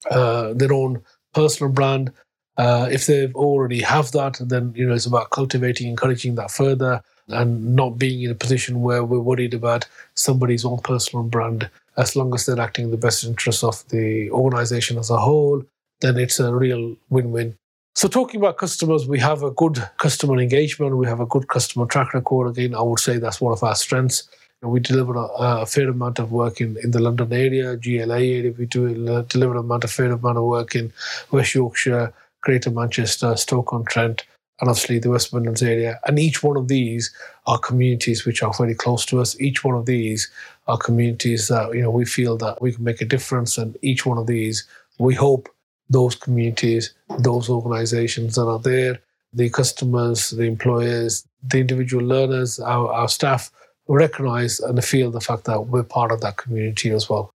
uh, 0.09 0.53
their 0.53 0.73
own 0.73 1.03
personal 1.33 1.71
brand. 1.71 2.11
Uh, 2.57 2.89
if 2.91 3.05
they 3.05 3.31
already 3.33 3.81
have 3.81 4.11
that, 4.11 4.37
then 4.41 4.73
you 4.75 4.87
know 4.87 4.95
it's 4.95 5.05
about 5.05 5.29
cultivating, 5.29 5.87
encouraging 5.87 6.35
that 6.35 6.51
further, 6.51 7.01
and 7.27 7.75
not 7.75 7.97
being 7.97 8.23
in 8.23 8.31
a 8.31 8.35
position 8.35 8.81
where 8.81 9.03
we're 9.03 9.19
worried 9.19 9.53
about 9.53 9.87
somebody's 10.15 10.65
own 10.65 10.79
personal 10.79 11.23
brand. 11.23 11.69
As 11.97 12.15
long 12.15 12.33
as 12.33 12.45
they're 12.45 12.59
acting 12.59 12.85
in 12.85 12.91
the 12.91 12.97
best 12.97 13.23
interest 13.23 13.63
of 13.63 13.87
the 13.89 14.29
organization 14.31 14.97
as 14.97 15.09
a 15.09 15.17
whole, 15.17 15.63
then 16.01 16.17
it's 16.17 16.39
a 16.39 16.53
real 16.53 16.95
win-win 17.09 17.57
so, 17.93 18.07
talking 18.07 18.39
about 18.39 18.57
customers, 18.57 19.05
we 19.05 19.19
have 19.19 19.43
a 19.43 19.51
good 19.51 19.77
customer 19.97 20.39
engagement, 20.39 20.95
we 20.95 21.07
have 21.07 21.19
a 21.19 21.25
good 21.25 21.49
customer 21.49 21.85
track 21.85 22.13
record. 22.13 22.49
Again, 22.51 22.73
I 22.73 22.81
would 22.81 22.99
say 22.99 23.17
that's 23.17 23.41
one 23.41 23.51
of 23.51 23.63
our 23.63 23.75
strengths. 23.75 24.29
We 24.61 24.79
deliver 24.79 25.15
a, 25.15 25.27
a, 25.37 25.65
fair 25.65 25.89
amount 25.89 26.19
of 26.19 26.31
work 26.31 26.61
in, 26.61 26.77
in 26.83 26.91
the 26.91 26.99
London 26.99 27.33
area, 27.33 27.75
GLA 27.75 28.21
area. 28.21 28.53
We 28.57 28.67
do 28.67 29.11
uh, 29.11 29.23
deliver 29.23 29.55
a 29.55 29.59
amount, 29.59 29.83
a 29.83 29.87
fair 29.87 30.11
amount 30.11 30.37
of 30.37 30.43
work 30.43 30.75
in 30.75 30.93
West 31.31 31.55
Yorkshire, 31.55 32.13
Greater 32.41 32.69
Manchester, 32.69 33.35
Stoke-on-Trent, 33.35 34.23
and 34.61 34.69
obviously 34.69 34.99
the 34.99 35.09
West 35.09 35.33
Midlands 35.33 35.63
area. 35.63 35.99
And 36.05 36.19
each 36.19 36.43
one 36.43 36.57
of 36.57 36.67
these 36.67 37.13
are 37.47 37.57
communities 37.57 38.23
which 38.25 38.43
are 38.43 38.53
very 38.53 38.75
close 38.75 39.05
to 39.07 39.19
us. 39.19 39.39
Each 39.41 39.63
one 39.63 39.75
of 39.75 39.87
these 39.87 40.31
are 40.67 40.77
communities 40.77 41.47
that 41.49 41.73
you 41.73 41.81
know 41.81 41.91
we 41.91 42.05
feel 42.05 42.37
that 42.37 42.61
we 42.61 42.71
can 42.71 42.83
make 42.83 43.01
a 43.01 43.05
difference. 43.05 43.57
And 43.57 43.75
each 43.81 44.05
one 44.05 44.19
of 44.19 44.27
these, 44.27 44.65
we 44.99 45.15
hope 45.15 45.49
those 45.91 46.15
communities, 46.15 46.93
those 47.19 47.49
organisations 47.49 48.35
that 48.35 48.47
are 48.47 48.59
there, 48.59 48.99
the 49.33 49.49
customers, 49.49 50.31
the 50.31 50.43
employers, 50.43 51.27
the 51.43 51.59
individual 51.59 52.05
learners, 52.05 52.59
our, 52.59 52.91
our 52.91 53.09
staff 53.09 53.51
recognise 53.87 54.59
and 54.61 54.83
feel 54.83 55.11
the 55.11 55.21
fact 55.21 55.43
that 55.45 55.67
we're 55.67 55.83
part 55.83 56.11
of 56.11 56.21
that 56.21 56.37
community 56.37 56.89
as 56.91 57.09
well 57.09 57.33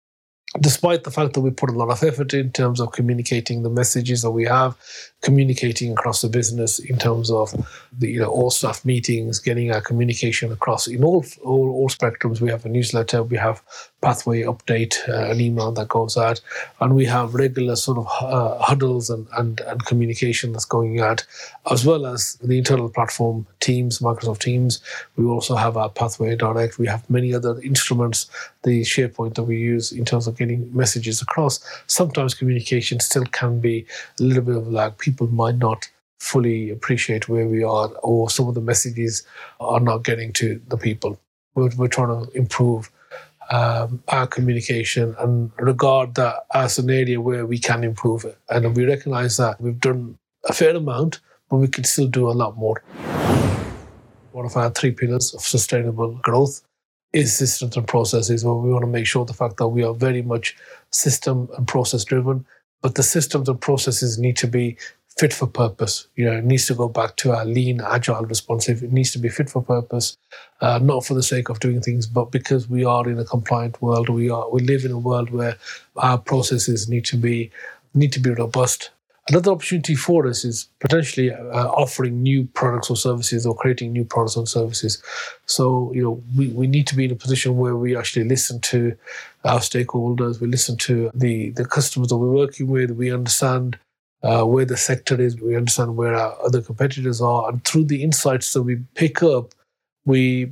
despite 0.59 1.03
the 1.03 1.11
fact 1.11 1.33
that 1.33 1.41
we 1.41 1.49
put 1.49 1.69
a 1.69 1.73
lot 1.73 1.89
of 1.89 2.01
effort 2.03 2.33
in 2.33 2.51
terms 2.51 2.79
of 2.79 2.91
communicating 2.91 3.63
the 3.63 3.69
messages 3.69 4.21
that 4.21 4.31
we 4.31 4.45
have, 4.45 4.75
communicating 5.21 5.91
across 5.91 6.21
the 6.21 6.29
business 6.29 6.79
in 6.79 6.97
terms 6.97 7.29
of 7.29 7.53
the 7.97 8.09
you 8.09 8.19
know 8.19 8.29
all 8.29 8.49
staff 8.49 8.83
meetings, 8.85 9.39
getting 9.39 9.71
our 9.71 9.81
communication 9.81 10.51
across 10.51 10.87
in 10.87 11.03
all 11.03 11.25
all, 11.43 11.69
all 11.69 11.89
spectrums. 11.89 12.41
We 12.41 12.49
have 12.49 12.65
a 12.65 12.69
newsletter, 12.69 13.23
we 13.23 13.37
have 13.37 13.61
pathway 14.01 14.43
update, 14.43 14.95
uh, 15.09 15.31
an 15.31 15.41
email 15.41 15.71
that 15.71 15.87
goes 15.87 16.17
out, 16.17 16.39
and 16.79 16.95
we 16.95 17.05
have 17.05 17.33
regular 17.33 17.75
sort 17.75 17.97
of 17.97 18.07
uh, 18.21 18.57
huddles 18.59 19.09
and, 19.09 19.27
and 19.37 19.59
and 19.61 19.85
communication 19.85 20.51
that's 20.51 20.65
going 20.65 20.99
out, 20.99 21.25
as 21.71 21.85
well 21.85 22.05
as 22.05 22.35
the 22.35 22.57
internal 22.57 22.89
platform 22.89 23.45
Teams, 23.59 23.99
Microsoft 23.99 24.39
Teams. 24.39 24.81
We 25.15 25.25
also 25.25 25.55
have 25.55 25.77
our 25.77 25.89
Pathway 25.89 26.35
Direct. 26.35 26.77
We 26.77 26.87
have 26.87 27.09
many 27.09 27.33
other 27.33 27.59
instruments, 27.61 28.29
the 28.63 28.81
SharePoint 28.81 29.35
that 29.35 29.43
we 29.43 29.57
use 29.57 29.91
in 29.91 30.05
terms 30.05 30.27
of 30.27 30.37
getting 30.37 30.69
messages 30.75 31.21
across. 31.21 31.59
Sometimes 31.87 32.33
communication 32.33 32.99
still 32.99 33.25
can 33.25 33.59
be 33.59 33.85
a 34.19 34.23
little 34.23 34.43
bit 34.43 34.57
of 34.57 34.71
lag. 34.71 34.97
People 34.97 35.27
might 35.27 35.57
not 35.57 35.89
fully 36.19 36.69
appreciate 36.69 37.29
where 37.29 37.47
we 37.47 37.63
are, 37.63 37.89
or 38.03 38.29
some 38.29 38.47
of 38.47 38.55
the 38.55 38.61
messages 38.61 39.25
are 39.59 39.79
not 39.79 40.03
getting 40.03 40.33
to 40.33 40.61
the 40.67 40.77
people. 40.77 41.19
We're, 41.55 41.71
we're 41.77 41.87
trying 41.87 42.25
to 42.25 42.31
improve 42.37 42.91
um, 43.51 44.03
our 44.07 44.27
communication 44.27 45.15
and 45.19 45.51
regard 45.57 46.15
that 46.15 46.45
as 46.53 46.79
an 46.79 46.89
area 46.89 47.21
where 47.21 47.45
we 47.45 47.59
can 47.59 47.83
improve 47.83 48.25
it. 48.25 48.37
And 48.49 48.75
we 48.75 48.85
recognize 48.85 49.37
that 49.37 49.59
we've 49.61 49.79
done 49.79 50.17
a 50.45 50.53
fair 50.53 50.75
amount, 50.75 51.19
but 51.49 51.57
we 51.57 51.67
can 51.67 51.83
still 51.83 52.07
do 52.07 52.29
a 52.29 52.31
lot 52.31 52.57
more. 52.57 52.83
One 54.31 54.45
of 54.45 54.55
our 54.55 54.69
three 54.69 54.91
pillars 54.91 55.33
of 55.33 55.41
sustainable 55.41 56.15
growth 56.21 56.61
is 57.13 57.35
systems 57.35 57.77
and 57.77 57.87
processes 57.87 58.43
where 58.43 58.53
we 58.53 58.71
want 58.71 58.83
to 58.83 58.91
make 58.91 59.07
sure 59.07 59.25
the 59.25 59.33
fact 59.33 59.57
that 59.57 59.69
we 59.69 59.83
are 59.83 59.93
very 59.93 60.21
much 60.21 60.55
system 60.91 61.49
and 61.57 61.67
process 61.67 62.03
driven 62.03 62.45
but 62.81 62.95
the 62.95 63.03
systems 63.03 63.49
and 63.49 63.59
processes 63.59 64.17
need 64.17 64.37
to 64.37 64.47
be 64.47 64.77
fit 65.17 65.33
for 65.33 65.47
purpose 65.47 66.07
you 66.15 66.25
know 66.25 66.31
it 66.31 66.43
needs 66.43 66.65
to 66.67 66.75
go 66.75 66.87
back 66.87 67.15
to 67.15 67.31
our 67.31 67.45
lean 67.45 67.81
agile 67.81 68.23
responsive 68.25 68.83
it 68.83 68.91
needs 68.91 69.11
to 69.11 69.19
be 69.19 69.29
fit 69.29 69.49
for 69.49 69.61
purpose 69.61 70.17
uh, 70.61 70.79
not 70.79 71.05
for 71.05 71.13
the 71.13 71.23
sake 71.23 71.49
of 71.49 71.59
doing 71.59 71.81
things 71.81 72.05
but 72.05 72.31
because 72.31 72.69
we 72.69 72.85
are 72.85 73.09
in 73.09 73.17
a 73.19 73.25
compliant 73.25 73.81
world 73.81 74.09
we 74.09 74.29
are 74.29 74.49
we 74.49 74.61
live 74.61 74.85
in 74.85 74.91
a 74.91 74.97
world 74.97 75.29
where 75.29 75.57
our 75.97 76.17
processes 76.17 76.87
need 76.87 77.05
to 77.05 77.17
be 77.17 77.49
need 77.93 78.11
to 78.11 78.19
be 78.19 78.29
robust 78.29 78.91
Another 79.29 79.51
opportunity 79.51 79.93
for 79.93 80.25
us 80.25 80.45
is 80.45 80.69
potentially 80.79 81.33
uh, 81.33 81.67
offering 81.67 82.23
new 82.23 82.45
products 82.45 82.89
or 82.89 82.95
services 82.95 83.45
or 83.45 83.53
creating 83.53 83.91
new 83.91 84.05
products 84.05 84.37
and 84.37 84.47
services. 84.47 85.03
So, 85.45 85.91
you 85.93 86.01
know, 86.01 86.23
we, 86.37 86.47
we 86.49 86.65
need 86.65 86.87
to 86.87 86.95
be 86.95 87.03
in 87.03 87.11
a 87.11 87.15
position 87.15 87.57
where 87.57 87.75
we 87.75 87.97
actually 87.97 88.23
listen 88.23 88.61
to 88.61 88.95
our 89.43 89.59
stakeholders, 89.59 90.39
we 90.39 90.47
listen 90.47 90.77
to 90.77 91.11
the, 91.13 91.49
the 91.51 91.65
customers 91.65 92.07
that 92.07 92.17
we're 92.17 92.31
working 92.31 92.67
with, 92.67 92.91
we 92.91 93.11
understand 93.11 93.77
uh, 94.23 94.43
where 94.43 94.65
the 94.65 94.77
sector 94.77 95.19
is, 95.21 95.39
we 95.39 95.55
understand 95.55 95.95
where 95.95 96.15
our 96.15 96.35
other 96.43 96.61
competitors 96.61 97.21
are. 97.21 97.49
And 97.49 97.63
through 97.63 97.85
the 97.85 98.03
insights 98.03 98.53
that 98.53 98.63
we 98.63 98.77
pick 98.95 99.21
up, 99.21 99.53
we 100.05 100.51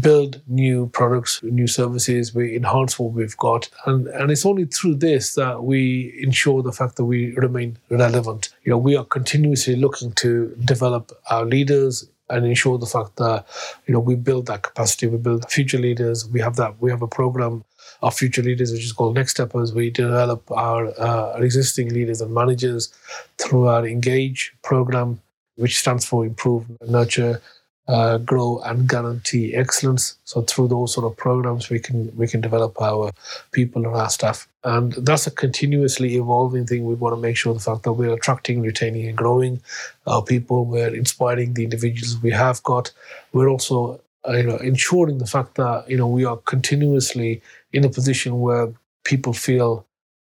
build 0.00 0.40
new 0.46 0.88
products, 0.88 1.42
new 1.42 1.66
services, 1.66 2.34
we 2.34 2.56
enhance 2.56 2.98
what 2.98 3.12
we've 3.12 3.36
got. 3.36 3.68
And, 3.86 4.06
and 4.08 4.30
it's 4.30 4.46
only 4.46 4.64
through 4.64 4.96
this 4.96 5.34
that 5.34 5.64
we 5.64 6.18
ensure 6.22 6.62
the 6.62 6.72
fact 6.72 6.96
that 6.96 7.04
we 7.04 7.32
remain 7.34 7.76
relevant. 7.90 8.50
You 8.64 8.70
know, 8.70 8.78
we 8.78 8.96
are 8.96 9.04
continuously 9.04 9.76
looking 9.76 10.12
to 10.12 10.56
develop 10.64 11.12
our 11.30 11.44
leaders 11.44 12.08
and 12.30 12.46
ensure 12.46 12.78
the 12.78 12.86
fact 12.86 13.16
that, 13.16 13.44
you 13.86 13.92
know, 13.92 14.00
we 14.00 14.14
build 14.14 14.46
that 14.46 14.62
capacity, 14.62 15.06
we 15.06 15.18
build 15.18 15.50
future 15.50 15.78
leaders. 15.78 16.26
We 16.26 16.40
have 16.40 16.56
that, 16.56 16.80
we 16.80 16.90
have 16.90 17.02
a 17.02 17.08
program 17.08 17.64
of 18.02 18.14
future 18.14 18.42
leaders, 18.42 18.72
which 18.72 18.84
is 18.84 18.92
called 18.92 19.14
Next 19.14 19.32
Steppers. 19.32 19.72
We 19.72 19.90
develop 19.90 20.50
our, 20.50 20.88
uh, 21.00 21.32
our 21.34 21.42
existing 21.42 21.90
leaders 21.90 22.20
and 22.20 22.34
managers 22.34 22.92
through 23.38 23.68
our 23.68 23.86
Engage 23.86 24.52
program, 24.62 25.20
which 25.56 25.78
stands 25.78 26.04
for 26.04 26.26
Improve, 26.26 26.66
Nurture, 26.82 27.40
uh, 27.88 28.18
grow 28.18 28.60
and 28.64 28.88
guarantee 28.88 29.54
excellence. 29.54 30.16
So 30.24 30.42
through 30.42 30.68
those 30.68 30.94
sort 30.94 31.06
of 31.06 31.16
programs, 31.16 31.68
we 31.68 31.78
can 31.80 32.14
we 32.16 32.28
can 32.28 32.40
develop 32.40 32.80
our 32.80 33.12
people 33.50 33.84
and 33.84 33.94
our 33.94 34.08
staff, 34.08 34.46
and 34.64 34.92
that's 34.92 35.26
a 35.26 35.30
continuously 35.30 36.16
evolving 36.16 36.66
thing. 36.66 36.84
We 36.84 36.94
want 36.94 37.16
to 37.16 37.20
make 37.20 37.36
sure 37.36 37.52
the 37.52 37.60
fact 37.60 37.82
that 37.82 37.94
we're 37.94 38.14
attracting, 38.14 38.62
retaining, 38.62 39.08
and 39.08 39.16
growing 39.16 39.60
our 40.06 40.22
people. 40.22 40.64
We're 40.64 40.94
inspiring 40.94 41.54
the 41.54 41.64
individuals 41.64 42.22
we 42.22 42.30
have 42.30 42.62
got. 42.62 42.92
We're 43.32 43.48
also 43.48 44.00
uh, 44.28 44.36
you 44.36 44.44
know 44.44 44.58
ensuring 44.58 45.18
the 45.18 45.26
fact 45.26 45.56
that 45.56 45.90
you 45.90 45.96
know 45.96 46.08
we 46.08 46.24
are 46.24 46.36
continuously 46.36 47.42
in 47.72 47.84
a 47.84 47.88
position 47.88 48.40
where 48.40 48.72
people 49.04 49.32
feel 49.32 49.86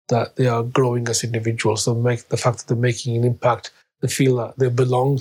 that 0.10 0.36
they 0.36 0.48
are 0.48 0.64
growing 0.64 1.08
as 1.08 1.24
individuals. 1.24 1.84
So 1.84 1.96
make 1.96 2.28
the 2.30 2.38
fact 2.38 2.60
that 2.60 2.68
they're 2.68 2.78
making 2.78 3.16
an 3.18 3.24
impact, 3.24 3.72
they 4.02 4.08
feel 4.08 4.38
that 4.38 4.58
they 4.58 4.70
belong 4.70 5.20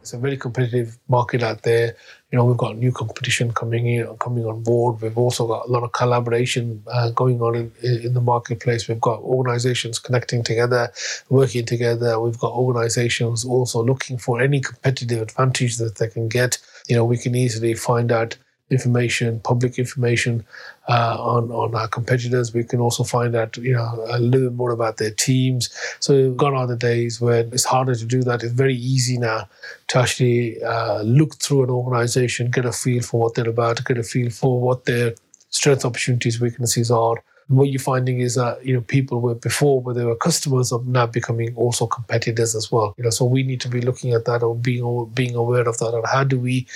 it's 0.00 0.12
a 0.14 0.18
very 0.18 0.36
competitive 0.36 0.98
market 1.08 1.42
out 1.42 1.62
there. 1.62 1.94
You 2.30 2.38
know, 2.38 2.44
we've 2.44 2.56
got 2.56 2.76
new 2.76 2.92
competition 2.92 3.52
coming 3.52 3.86
in, 3.86 4.06
coming 4.16 4.44
on 4.44 4.62
board. 4.62 5.00
We've 5.00 5.18
also 5.18 5.46
got 5.46 5.68
a 5.68 5.70
lot 5.70 5.82
of 5.82 5.92
collaboration 5.92 6.82
uh, 6.86 7.10
going 7.10 7.40
on 7.40 7.54
in, 7.54 7.72
in 7.82 8.14
the 8.14 8.20
marketplace. 8.20 8.88
We've 8.88 9.00
got 9.00 9.20
organizations 9.20 9.98
connecting 9.98 10.42
together, 10.42 10.90
working 11.28 11.66
together. 11.66 12.18
We've 12.18 12.38
got 12.38 12.52
organizations 12.52 13.44
also 13.44 13.84
looking 13.84 14.16
for 14.16 14.40
any 14.40 14.60
competitive 14.60 15.22
advantage 15.22 15.76
that 15.78 15.96
they 15.96 16.08
can 16.08 16.28
get. 16.28 16.58
You 16.88 16.96
know, 16.96 17.04
we 17.04 17.18
can 17.18 17.34
easily 17.34 17.74
find 17.74 18.10
out 18.10 18.36
information, 18.70 19.40
public 19.40 19.78
information 19.78 20.44
uh, 20.88 21.16
on 21.18 21.50
on 21.50 21.74
our 21.74 21.88
competitors. 21.88 22.54
We 22.54 22.64
can 22.64 22.80
also 22.80 23.04
find 23.04 23.34
out 23.34 23.56
you 23.56 23.74
know 23.74 24.04
a 24.08 24.18
little 24.18 24.48
bit 24.48 24.56
more 24.56 24.70
about 24.70 24.96
their 24.96 25.10
teams. 25.10 25.70
So 26.00 26.32
gone 26.32 26.54
are 26.54 26.66
the 26.66 26.76
days 26.76 27.20
when 27.20 27.52
it's 27.52 27.64
harder 27.64 27.94
to 27.94 28.04
do 28.04 28.22
that. 28.22 28.42
It's 28.42 28.52
very 28.52 28.76
easy 28.76 29.18
now 29.18 29.48
to 29.88 29.98
actually 29.98 30.62
uh, 30.62 31.02
look 31.02 31.34
through 31.36 31.64
an 31.64 31.70
organization, 31.70 32.50
get 32.50 32.64
a 32.64 32.72
feel 32.72 33.02
for 33.02 33.20
what 33.20 33.34
they're 33.34 33.48
about, 33.48 33.84
get 33.84 33.98
a 33.98 34.02
feel 34.02 34.30
for 34.30 34.60
what 34.60 34.84
their 34.84 35.14
strengths, 35.50 35.84
opportunities, 35.84 36.40
weaknesses 36.40 36.90
are. 36.90 37.16
what 37.50 37.68
you're 37.68 37.80
finding 37.80 38.20
is 38.20 38.36
that 38.36 38.64
you 38.64 38.72
know 38.72 38.80
people 38.80 39.20
were 39.20 39.34
before 39.34 39.80
where 39.80 39.94
they 39.94 40.04
were 40.04 40.14
customers 40.14 40.72
are 40.72 40.80
now 40.84 41.06
becoming 41.06 41.54
also 41.56 41.86
competitors 41.86 42.54
as 42.54 42.70
well. 42.70 42.94
You 42.96 43.04
know, 43.04 43.10
so 43.10 43.24
we 43.24 43.42
need 43.42 43.60
to 43.62 43.68
be 43.68 43.80
looking 43.80 44.12
at 44.12 44.24
that 44.26 44.42
or 44.42 44.54
being 44.54 45.10
being 45.14 45.34
aware 45.34 45.68
of 45.68 45.78
that. 45.78 45.92
And 45.92 46.06
how 46.06 46.22
do 46.24 46.38
we 46.38 46.66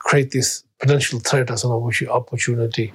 create 0.00 0.32
this 0.32 0.64
potential 0.84 1.18
threat 1.18 1.50
as 1.50 1.64
an 1.64 1.70
opportunity. 1.70 2.92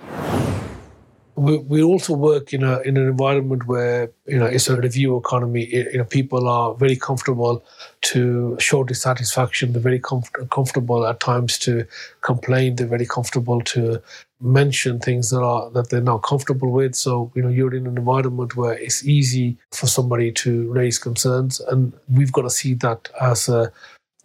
We, 1.36 1.58
we 1.58 1.81
also 1.81 2.13
work 2.13 2.53
in 2.53 2.63
a 2.63 2.81
in 2.81 2.98
an 2.98 3.08
environment 3.08 3.65
where 3.65 4.12
you 4.27 4.38
know 4.38 4.46
it's 4.46 4.67
a 4.67 4.75
review 4.75 5.15
economy. 5.17 5.65
You 5.74 6.00
know, 6.00 6.03
people 6.03 6.50
are 6.50 6.74
very 6.75 6.98
comfortable 6.98 7.63
to 8.12 8.58
show 8.60 8.84
dissatisfaction. 8.84 9.72
They're 9.72 9.81
very 9.81 10.01
comf- 10.01 10.50
comfortable 10.50 11.08
at 11.08 11.22
times 11.22 11.58
to 11.60 11.86
complain. 12.22 12.75
They're 12.75 12.96
very 12.98 13.05
comfortable 13.05 13.62
to 13.74 14.01
mention 14.41 15.00
things 15.00 15.29
that 15.29 15.41
are 15.41 15.69
that 15.72 15.89
they're 15.89 16.10
not 16.13 16.24
comfortable 16.24 16.72
with. 16.72 16.93
So 16.96 17.31
you 17.36 17.41
know, 17.41 17.50
you're 17.50 17.74
in 17.74 17.88
an 17.88 17.98
environment 17.98 18.58
where 18.58 18.74
it's 18.74 19.05
easy 19.05 19.58
for 19.72 19.88
somebody 19.88 20.34
to 20.43 20.69
raise 20.74 21.00
concerns, 21.00 21.62
and 21.62 21.93
we've 22.13 22.34
got 22.34 22.41
to 22.41 22.50
see 22.50 22.74
that 22.75 23.10
as 23.22 23.48
a 23.48 23.72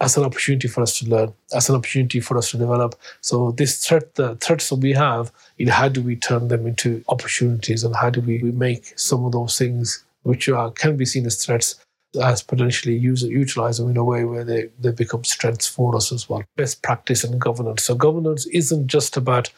as 0.04 0.18
an 0.18 0.24
opportunity 0.24 0.68
for 0.68 0.82
us 0.82 0.98
to 0.98 1.08
learn, 1.08 1.32
as 1.54 1.68
an 1.70 1.76
opportunity 1.76 2.20
for 2.20 2.36
us 2.36 2.50
to 2.50 2.58
develop. 2.58 2.94
So 3.22 3.52
this 3.52 3.84
threat, 3.84 4.14
the 4.16 4.36
threats 4.36 4.68
that 4.68 4.76
we 4.76 4.92
have, 4.92 5.32
know, 5.66 5.72
how 5.72 5.88
do 5.88 6.02
we 6.02 6.16
turn 6.16 6.48
them 6.48 6.66
into 6.66 7.02
opportunities, 7.08 7.84
and 7.84 7.96
how 7.96 8.10
do 8.10 8.20
we, 8.20 8.38
make 8.52 8.92
some 8.96 9.24
of 9.24 9.32
those 9.32 9.56
things 9.56 10.04
which 10.22 10.48
are, 10.48 10.70
can 10.70 10.96
be 10.96 11.06
seen 11.06 11.26
as 11.26 11.42
threats 11.42 11.76
as 12.22 12.42
potentially 12.42 12.96
use 12.96 13.22
utilize 13.22 13.78
them 13.78 13.90
in 13.90 13.96
a 13.96 14.04
way 14.04 14.24
where 14.24 14.44
they, 14.44 14.68
they 14.78 14.92
become 14.92 15.24
strengths 15.24 15.66
for 15.66 15.96
us 15.96 16.12
as 16.12 16.28
well. 16.28 16.44
Best 16.56 16.82
practice 16.82 17.24
in 17.24 17.38
governance. 17.38 17.82
So 17.82 17.94
governance 17.94 18.46
isn't 18.46 18.86
just 18.86 19.16
about 19.16 19.50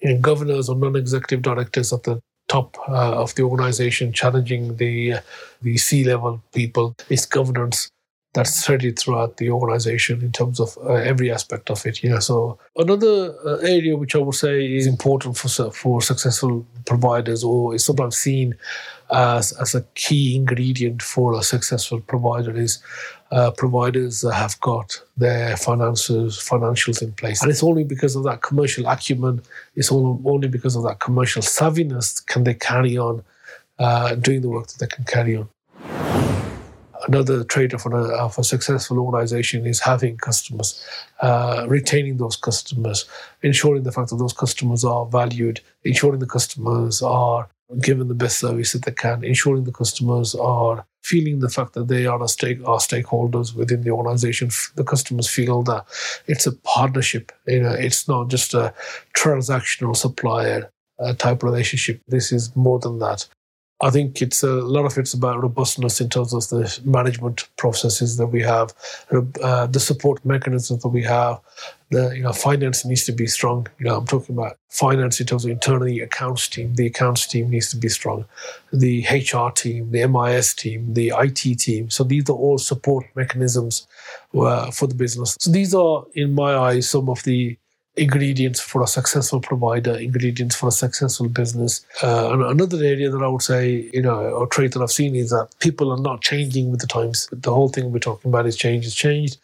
you 0.00 0.12
know, 0.12 0.20
governors 0.20 0.68
or 0.68 0.76
non-executive 0.76 1.40
directors 1.40 1.92
at 1.92 2.02
the 2.02 2.20
top 2.48 2.76
uh, 2.88 3.14
of 3.22 3.34
the 3.36 3.42
organization 3.42 4.12
challenging 4.12 4.76
the 4.76 5.14
uh, 5.14 5.20
the 5.62 5.78
C-level 5.78 6.42
people. 6.52 6.94
It's 7.08 7.24
governance 7.24 7.88
that's 8.34 8.66
threaded 8.66 8.98
throughout 8.98 9.36
the 9.36 9.48
organization 9.48 10.20
in 10.20 10.32
terms 10.32 10.58
of 10.58 10.76
uh, 10.78 10.94
every 10.94 11.30
aspect 11.30 11.70
of 11.70 11.86
it. 11.86 12.02
Yeah. 12.02 12.18
So 12.18 12.58
another 12.76 13.32
uh, 13.46 13.58
area 13.58 13.96
which 13.96 14.16
I 14.16 14.18
would 14.18 14.34
say 14.34 14.66
is 14.66 14.86
important 14.86 15.36
for 15.36 15.70
for 15.70 16.02
successful 16.02 16.66
providers, 16.84 17.44
or 17.44 17.74
is 17.74 17.84
sometimes 17.84 18.16
seen 18.16 18.54
as 19.10 19.52
as 19.52 19.74
a 19.74 19.82
key 19.94 20.34
ingredient 20.34 21.00
for 21.00 21.38
a 21.38 21.42
successful 21.42 22.00
provider, 22.00 22.56
is 22.56 22.82
uh, 23.30 23.52
providers 23.52 24.22
have 24.22 24.60
got 24.60 25.00
their 25.16 25.56
finances 25.56 26.36
financials 26.36 27.02
in 27.02 27.12
place, 27.12 27.40
and 27.40 27.50
it's 27.50 27.62
only 27.62 27.84
because 27.84 28.16
of 28.16 28.24
that 28.24 28.42
commercial 28.42 28.86
acumen, 28.88 29.40
it's 29.76 29.92
only, 29.92 30.20
only 30.24 30.48
because 30.48 30.74
of 30.74 30.82
that 30.82 30.98
commercial 30.98 31.42
savviness 31.42 32.26
can 32.26 32.42
they 32.42 32.54
carry 32.54 32.98
on 32.98 33.22
uh, 33.78 34.16
doing 34.16 34.40
the 34.40 34.48
work 34.48 34.66
that 34.66 34.78
they 34.80 34.96
can 34.96 35.04
carry 35.04 35.36
on 35.36 35.48
another 37.08 37.44
trait 37.44 37.72
of, 37.72 37.86
a, 37.86 37.96
of 37.96 38.38
a 38.38 38.44
successful 38.44 38.98
organization 38.98 39.66
is 39.66 39.80
having 39.80 40.16
customers, 40.16 40.84
uh, 41.20 41.64
retaining 41.68 42.16
those 42.16 42.36
customers, 42.36 43.06
ensuring 43.42 43.82
the 43.82 43.92
fact 43.92 44.10
that 44.10 44.16
those 44.16 44.32
customers 44.32 44.84
are 44.84 45.06
valued, 45.06 45.60
ensuring 45.84 46.20
the 46.20 46.26
customers 46.26 47.02
are 47.02 47.48
given 47.80 48.08
the 48.08 48.14
best 48.14 48.38
service 48.38 48.72
that 48.72 48.84
they 48.84 48.92
can, 48.92 49.24
ensuring 49.24 49.64
the 49.64 49.72
customers 49.72 50.34
are 50.34 50.84
feeling 51.02 51.40
the 51.40 51.48
fact 51.48 51.74
that 51.74 51.88
they 51.88 52.06
are 52.06 52.22
a 52.22 52.28
stake 52.28 52.60
are 52.66 52.78
stakeholders 52.78 53.54
within 53.54 53.82
the 53.82 53.90
organization. 53.90 54.50
The 54.74 54.84
customers 54.84 55.28
feel 55.28 55.62
that 55.64 55.84
it's 56.26 56.46
a 56.46 56.52
partnership. 56.52 57.32
You 57.46 57.62
know, 57.62 57.72
it's 57.72 58.08
not 58.08 58.28
just 58.28 58.54
a 58.54 58.72
transactional 59.14 59.96
supplier 59.96 60.70
uh, 60.98 61.14
type 61.14 61.42
relationship. 61.42 62.00
This 62.08 62.32
is 62.32 62.54
more 62.56 62.78
than 62.78 62.98
that. 63.00 63.26
I 63.84 63.90
think 63.90 64.22
it's 64.22 64.42
a, 64.42 64.48
lot 64.48 64.86
of 64.86 64.96
it's 64.96 65.12
about 65.12 65.42
robustness 65.42 66.00
in 66.00 66.08
terms 66.08 66.32
of 66.32 66.48
the 66.48 66.80
management 66.86 67.46
processes 67.58 68.16
that 68.16 68.28
we 68.28 68.40
have, 68.40 68.72
uh, 69.42 69.66
the 69.66 69.78
support 69.78 70.24
mechanisms 70.24 70.82
that 70.82 70.88
we 70.88 71.02
have. 71.02 71.38
The 71.90 72.16
you 72.16 72.22
know 72.22 72.32
finance 72.32 72.86
needs 72.86 73.04
to 73.04 73.12
be 73.12 73.26
strong. 73.26 73.66
You 73.78 73.84
know 73.84 73.98
I'm 73.98 74.06
talking 74.06 74.34
about 74.34 74.56
finance 74.70 75.20
in 75.20 75.26
terms 75.26 75.44
of 75.44 75.50
internally 75.50 76.00
accounts 76.00 76.48
team. 76.48 76.74
The 76.74 76.86
accounts 76.86 77.26
team 77.26 77.50
needs 77.50 77.68
to 77.70 77.76
be 77.76 77.90
strong. 77.90 78.24
The 78.72 79.04
HR 79.10 79.50
team, 79.52 79.90
the 79.90 80.06
MIS 80.06 80.54
team, 80.54 80.94
the 80.94 81.12
IT 81.16 81.58
team. 81.58 81.90
So 81.90 82.04
these 82.04 82.28
are 82.30 82.32
all 82.44 82.56
support 82.56 83.04
mechanisms 83.14 83.86
uh, 84.34 84.70
for 84.70 84.86
the 84.86 84.94
business. 84.94 85.36
So 85.38 85.50
these 85.50 85.74
are, 85.74 86.04
in 86.14 86.34
my 86.34 86.56
eyes, 86.56 86.88
some 86.88 87.10
of 87.10 87.22
the 87.24 87.58
ingredients 87.96 88.60
for 88.60 88.82
a 88.82 88.86
successful 88.86 89.40
provider, 89.40 89.96
ingredients 89.96 90.56
for 90.56 90.68
a 90.68 90.72
successful 90.72 91.28
business. 91.28 91.84
Uh, 92.02 92.32
and 92.32 92.42
another 92.42 92.78
area 92.78 93.08
that 93.10 93.22
I 93.22 93.28
would 93.28 93.42
say, 93.42 93.88
you 93.92 94.02
know, 94.02 94.42
a 94.42 94.48
trait 94.48 94.72
that 94.72 94.82
I've 94.82 94.90
seen 94.90 95.14
is 95.14 95.30
that 95.30 95.48
people 95.60 95.92
are 95.92 96.00
not 96.00 96.20
changing 96.20 96.70
with 96.70 96.80
the 96.80 96.86
times. 96.86 97.28
The 97.32 97.52
whole 97.52 97.68
thing 97.68 97.92
we're 97.92 98.00
talking 98.00 98.30
about 98.30 98.46
is 98.46 98.56
change, 98.56 98.84
is 98.84 98.94
changed, 98.94 99.38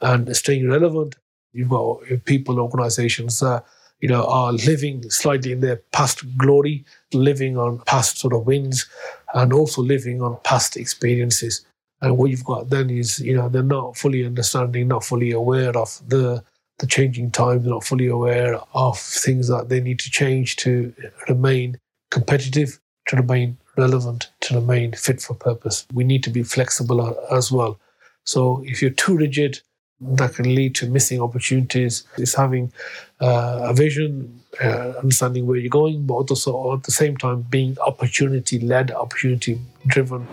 and 0.00 0.36
staying 0.36 0.68
relevant. 0.68 1.16
You've 1.52 1.70
got 1.70 2.00
people, 2.24 2.60
organizations 2.60 3.40
that, 3.40 3.64
you 4.00 4.08
know, 4.08 4.24
are 4.26 4.52
living 4.52 5.08
slightly 5.08 5.52
in 5.52 5.60
their 5.60 5.76
past 5.92 6.24
glory, 6.36 6.84
living 7.14 7.56
on 7.56 7.78
past 7.86 8.18
sort 8.18 8.34
of 8.34 8.44
wins, 8.44 8.86
and 9.32 9.52
also 9.52 9.80
living 9.80 10.20
on 10.20 10.36
past 10.44 10.76
experiences. 10.76 11.64
And 12.02 12.18
what 12.18 12.28
you've 12.28 12.44
got 12.44 12.68
then 12.68 12.90
is, 12.90 13.20
you 13.20 13.34
know, 13.34 13.48
they're 13.48 13.62
not 13.62 13.96
fully 13.96 14.26
understanding, 14.26 14.88
not 14.88 15.04
fully 15.04 15.30
aware 15.30 15.74
of 15.74 16.02
the 16.06 16.44
the 16.78 16.86
changing 16.86 17.30
times, 17.30 17.66
not 17.66 17.84
fully 17.84 18.06
aware 18.06 18.58
of 18.74 18.98
things 18.98 19.48
that 19.48 19.68
they 19.68 19.80
need 19.80 19.98
to 20.00 20.10
change 20.10 20.56
to 20.56 20.92
remain 21.28 21.78
competitive, 22.10 22.80
to 23.08 23.16
remain 23.16 23.56
relevant, 23.76 24.30
to 24.40 24.54
remain 24.54 24.92
fit 24.92 25.20
for 25.20 25.34
purpose. 25.34 25.86
We 25.92 26.04
need 26.04 26.22
to 26.24 26.30
be 26.30 26.42
flexible 26.42 27.16
as 27.30 27.52
well. 27.52 27.78
So 28.24 28.62
if 28.66 28.80
you're 28.80 28.90
too 28.90 29.16
rigid, 29.16 29.60
that 30.00 30.34
can 30.34 30.54
lead 30.54 30.74
to 30.76 30.86
missing 30.88 31.20
opportunities. 31.20 32.04
It's 32.18 32.34
having 32.34 32.72
uh, 33.20 33.60
a 33.62 33.74
vision, 33.74 34.40
uh, 34.62 34.94
understanding 34.98 35.46
where 35.46 35.56
you're 35.56 35.70
going, 35.70 36.06
but 36.06 36.14
also 36.14 36.74
at 36.74 36.82
the 36.82 36.92
same 36.92 37.16
time 37.16 37.42
being 37.42 37.76
opportunity 37.80 38.58
led, 38.58 38.90
opportunity 38.90 39.60
driven. 39.86 40.26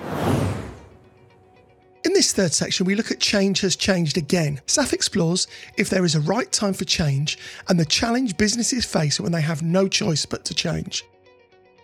In 2.04 2.14
this 2.14 2.34
third 2.34 2.52
section, 2.52 2.88
we 2.88 2.96
look 2.96 3.12
at 3.12 3.20
change 3.20 3.62
has 3.62 3.76
changed 3.76 4.18
again. 4.18 4.60
SAF 4.66 4.92
explores 4.92 5.48
if 5.78 5.90
there 5.90 6.04
is 6.04 6.16
a 6.16 6.22
right 6.22 6.52
time 6.52 6.74
for 6.74 6.84
change 6.84 7.38
and 7.68 7.80
the 7.80 7.86
challenge 7.86 8.38
businesses 8.38 8.86
face 8.86 9.20
when 9.20 9.32
they 9.32 9.42
have 9.42 9.62
no 9.62 9.88
choice 9.88 10.26
but 10.26 10.44
to 10.46 10.56
change. 10.56 11.04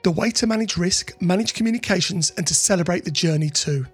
The 0.02 0.12
way 0.12 0.32
to 0.32 0.48
manage 0.48 0.76
risk, 0.76 1.16
manage 1.22 1.54
communications, 1.54 2.32
and 2.38 2.48
to 2.48 2.56
celebrate 2.56 3.06
the 3.06 3.12
journey 3.12 3.52
too. 3.52 3.86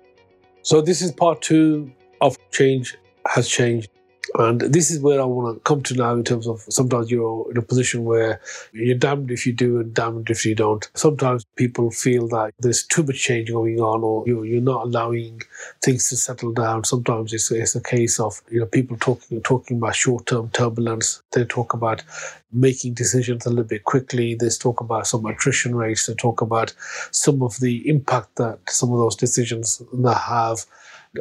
So, 0.61 0.79
this 0.79 1.01
is 1.01 1.11
part 1.11 1.41
two 1.41 1.91
of 2.21 2.37
Change 2.51 2.95
Has 3.27 3.49
Changed. 3.49 3.89
And 4.35 4.61
this 4.61 4.89
is 4.89 4.99
where 4.99 5.21
I 5.21 5.25
want 5.25 5.55
to 5.55 5.59
come 5.61 5.83
to 5.83 5.93
now 5.93 6.13
in 6.13 6.23
terms 6.23 6.47
of 6.47 6.61
sometimes 6.69 7.11
you're 7.11 7.49
in 7.51 7.57
a 7.57 7.61
position 7.61 8.03
where 8.03 8.41
you're 8.71 8.97
damned 8.97 9.31
if 9.31 9.45
you 9.45 9.53
do 9.53 9.79
and 9.79 9.93
damned 9.93 10.29
if 10.29 10.45
you 10.45 10.55
don't. 10.55 10.89
Sometimes 10.95 11.45
people 11.55 11.91
feel 11.91 12.27
that 12.29 12.53
there's 12.59 12.83
too 12.83 13.03
much 13.03 13.21
change 13.21 13.51
going 13.51 13.79
on 13.79 14.03
or 14.03 14.27
you're, 14.27 14.63
not 14.63 14.85
allowing 14.85 15.41
things 15.83 16.07
to 16.07 16.15
settle 16.15 16.53
down. 16.53 16.85
Sometimes 16.85 17.33
it's, 17.33 17.51
it's 17.51 17.75
a 17.75 17.81
case 17.81 18.19
of 18.19 18.41
you 18.49 18.61
know 18.61 18.65
people 18.65 18.95
talking 18.97 19.41
talking 19.41 19.77
about 19.77 19.95
short-term 19.95 20.49
turbulence. 20.51 21.21
They 21.33 21.43
talk 21.43 21.73
about 21.73 22.01
making 22.53 22.93
decisions 22.93 23.45
a 23.45 23.49
little 23.49 23.65
bit 23.65 23.83
quickly. 23.83 24.35
They 24.35 24.49
talk 24.49 24.79
about 24.79 25.05
some 25.05 25.25
attrition 25.25 25.75
rates. 25.75 26.05
They 26.05 26.13
talk 26.13 26.41
about 26.41 26.73
some 27.11 27.43
of 27.43 27.59
the 27.59 27.87
impact 27.89 28.37
that 28.37 28.59
some 28.69 28.91
of 28.93 28.99
those 28.99 29.17
decisions 29.17 29.81
have 30.05 30.65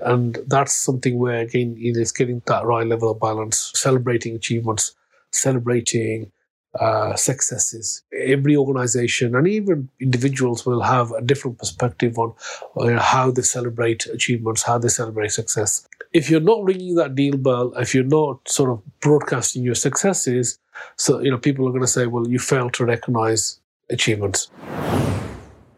and 0.01 0.39
that's 0.47 0.73
something 0.73 1.19
where, 1.19 1.41
again, 1.41 1.77
you 1.77 1.93
know, 1.93 2.01
it's 2.01 2.13
getting 2.13 2.43
that 2.47 2.65
right 2.65 2.87
level 2.87 3.11
of 3.11 3.21
balance, 3.21 3.73
celebrating 3.75 4.35
achievements, 4.35 4.95
celebrating 5.31 6.33
uh, 6.81 7.15
successes. 7.17 8.03
Every 8.19 8.57
organization 8.57 9.35
and 9.35 9.47
even 9.47 9.91
individuals 10.01 10.65
will 10.65 10.81
have 10.81 11.11
a 11.13 11.21
different 11.21 11.59
perspective 11.59 12.19
on 12.19 12.35
uh, 12.77 12.99
how 12.99 13.31
they 13.31 13.43
celebrate 13.43 14.07
achievements, 14.07 14.63
how 14.63 14.79
they 14.79 14.89
celebrate 14.89 15.33
success. 15.33 15.87
If 16.13 16.31
you're 16.31 16.41
not 16.41 16.65
ringing 16.65 16.95
that 16.95 17.15
deal 17.15 17.37
bell, 17.37 17.75
if 17.77 17.95
you're 17.95 18.05
not 18.05 18.49
sort 18.49 18.71
of 18.71 18.83
broadcasting 19.01 19.63
your 19.63 19.75
successes, 19.75 20.59
so 20.97 21.21
you 21.21 21.31
know 21.31 21.39
people 21.39 21.67
are 21.67 21.71
going 21.71 21.83
to 21.83 21.87
say, 21.87 22.07
"Well, 22.07 22.29
you 22.29 22.39
failed 22.39 22.75
to 22.75 22.85
recognize 22.85 23.61
achievements." 23.91 24.51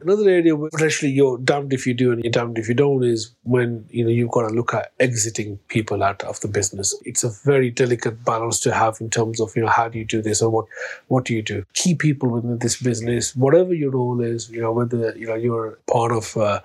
Another 0.05 0.29
area 0.29 0.55
where 0.55 0.69
potentially 0.69 1.11
you're 1.11 1.39
damned 1.39 1.73
if 1.73 1.87
you 1.87 1.95
do 1.95 2.13
and 2.13 2.23
you're 2.23 2.31
damned 2.31 2.59
if 2.59 2.69
you 2.69 2.75
don't 2.75 3.03
is 3.03 3.31
when 3.45 3.87
you 3.89 4.05
know 4.05 4.11
you've 4.11 4.31
got 4.31 4.47
to 4.47 4.55
look 4.55 4.75
at 4.75 4.93
exiting 5.01 5.59
people 5.69 6.03
out 6.03 6.23
of 6.25 6.39
the 6.41 6.49
business. 6.49 6.95
It's 7.07 7.25
a 7.25 7.31
very 7.31 7.71
delicate 7.71 8.23
balance 8.23 8.61
to 8.61 8.75
have 8.75 9.01
in 9.01 9.09
terms 9.09 9.41
of 9.41 9.57
you 9.57 9.63
know 9.63 9.69
how 9.69 9.89
do 9.89 9.99
you 9.99 10.05
do 10.05 10.21
this 10.21 10.43
or 10.43 10.51
what 10.51 10.67
what 11.09 11.25
do 11.25 11.35
you 11.35 11.41
do? 11.41 11.65
Keep 11.73 12.01
people 12.01 12.29
within 12.29 12.59
this 12.59 12.81
business, 12.83 13.35
whatever 13.35 13.73
your 13.73 13.93
role 13.93 14.21
is. 14.21 14.51
You 14.51 14.61
know 14.61 14.73
whether 14.73 15.17
you 15.17 15.27
know 15.27 15.37
you're 15.37 15.79
part 15.91 16.13
of 16.13 16.37
uh, 16.37 16.61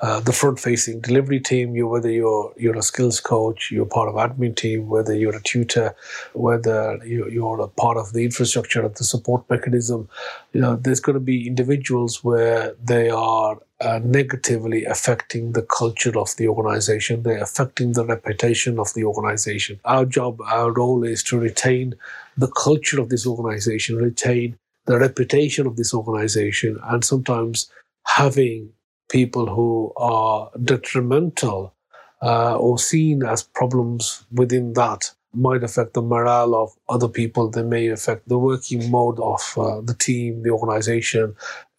uh, 0.00 0.20
the 0.20 0.32
front-facing 0.32 1.00
delivery 1.00 1.40
team, 1.40 1.74
you 1.74 1.88
whether 1.88 2.10
you're 2.10 2.52
you're 2.56 2.78
a 2.78 2.82
skills 2.82 3.18
coach, 3.18 3.72
you're 3.72 3.86
part 3.86 4.08
of 4.08 4.14
admin 4.14 4.54
team, 4.54 4.88
whether 4.88 5.14
you're 5.14 5.34
a 5.34 5.42
tutor, 5.42 5.96
whether 6.32 7.04
you're 7.04 7.60
a 7.60 7.66
part 7.66 7.96
of 7.96 8.12
the 8.12 8.24
infrastructure 8.24 8.82
of 8.82 8.94
the 8.94 9.04
support 9.04 9.50
mechanism. 9.50 10.08
You 10.54 10.60
know 10.60 10.76
there's 10.76 11.00
going 11.00 11.14
to 11.14 11.20
be 11.20 11.48
individuals 11.48 12.22
where 12.22 12.76
they 12.82 13.10
are 13.10 13.58
uh, 13.80 14.00
negatively 14.04 14.84
affecting 14.84 15.52
the 15.52 15.62
culture 15.62 16.16
of 16.16 16.36
the 16.36 16.46
organization. 16.46 17.24
They're 17.24 17.42
affecting 17.42 17.92
the 17.92 18.06
reputation 18.06 18.78
of 18.78 18.94
the 18.94 19.04
organization. 19.04 19.80
Our 19.84 20.04
job, 20.06 20.40
our 20.42 20.70
role 20.70 21.02
is 21.02 21.24
to 21.24 21.38
retain 21.38 21.96
the 22.36 22.46
culture 22.46 23.00
of 23.00 23.08
this 23.08 23.26
organization, 23.26 23.96
retain 23.96 24.56
the 24.86 24.98
reputation 24.98 25.66
of 25.66 25.74
this 25.76 25.92
organization, 25.92 26.78
and 26.84 27.04
sometimes 27.04 27.68
having 28.06 28.70
people 29.10 29.52
who 29.52 29.92
are 29.96 30.50
detrimental 30.62 31.74
uh, 32.22 32.56
or 32.56 32.78
seen 32.78 33.24
as 33.24 33.42
problems 33.42 34.24
within 34.32 34.74
that 34.74 35.10
might 35.36 35.64
affect 35.64 35.94
the 35.94 36.02
morale 36.02 36.54
of 36.54 36.70
other 36.88 37.08
people. 37.08 37.50
They 37.50 37.62
may 37.62 37.88
affect 37.88 38.28
the 38.28 38.38
working 38.38 38.90
mode 38.90 39.18
of 39.20 39.40
uh, 39.56 39.80
the 39.80 39.94
team, 39.94 40.42
the 40.42 40.50
organization, 40.50 41.34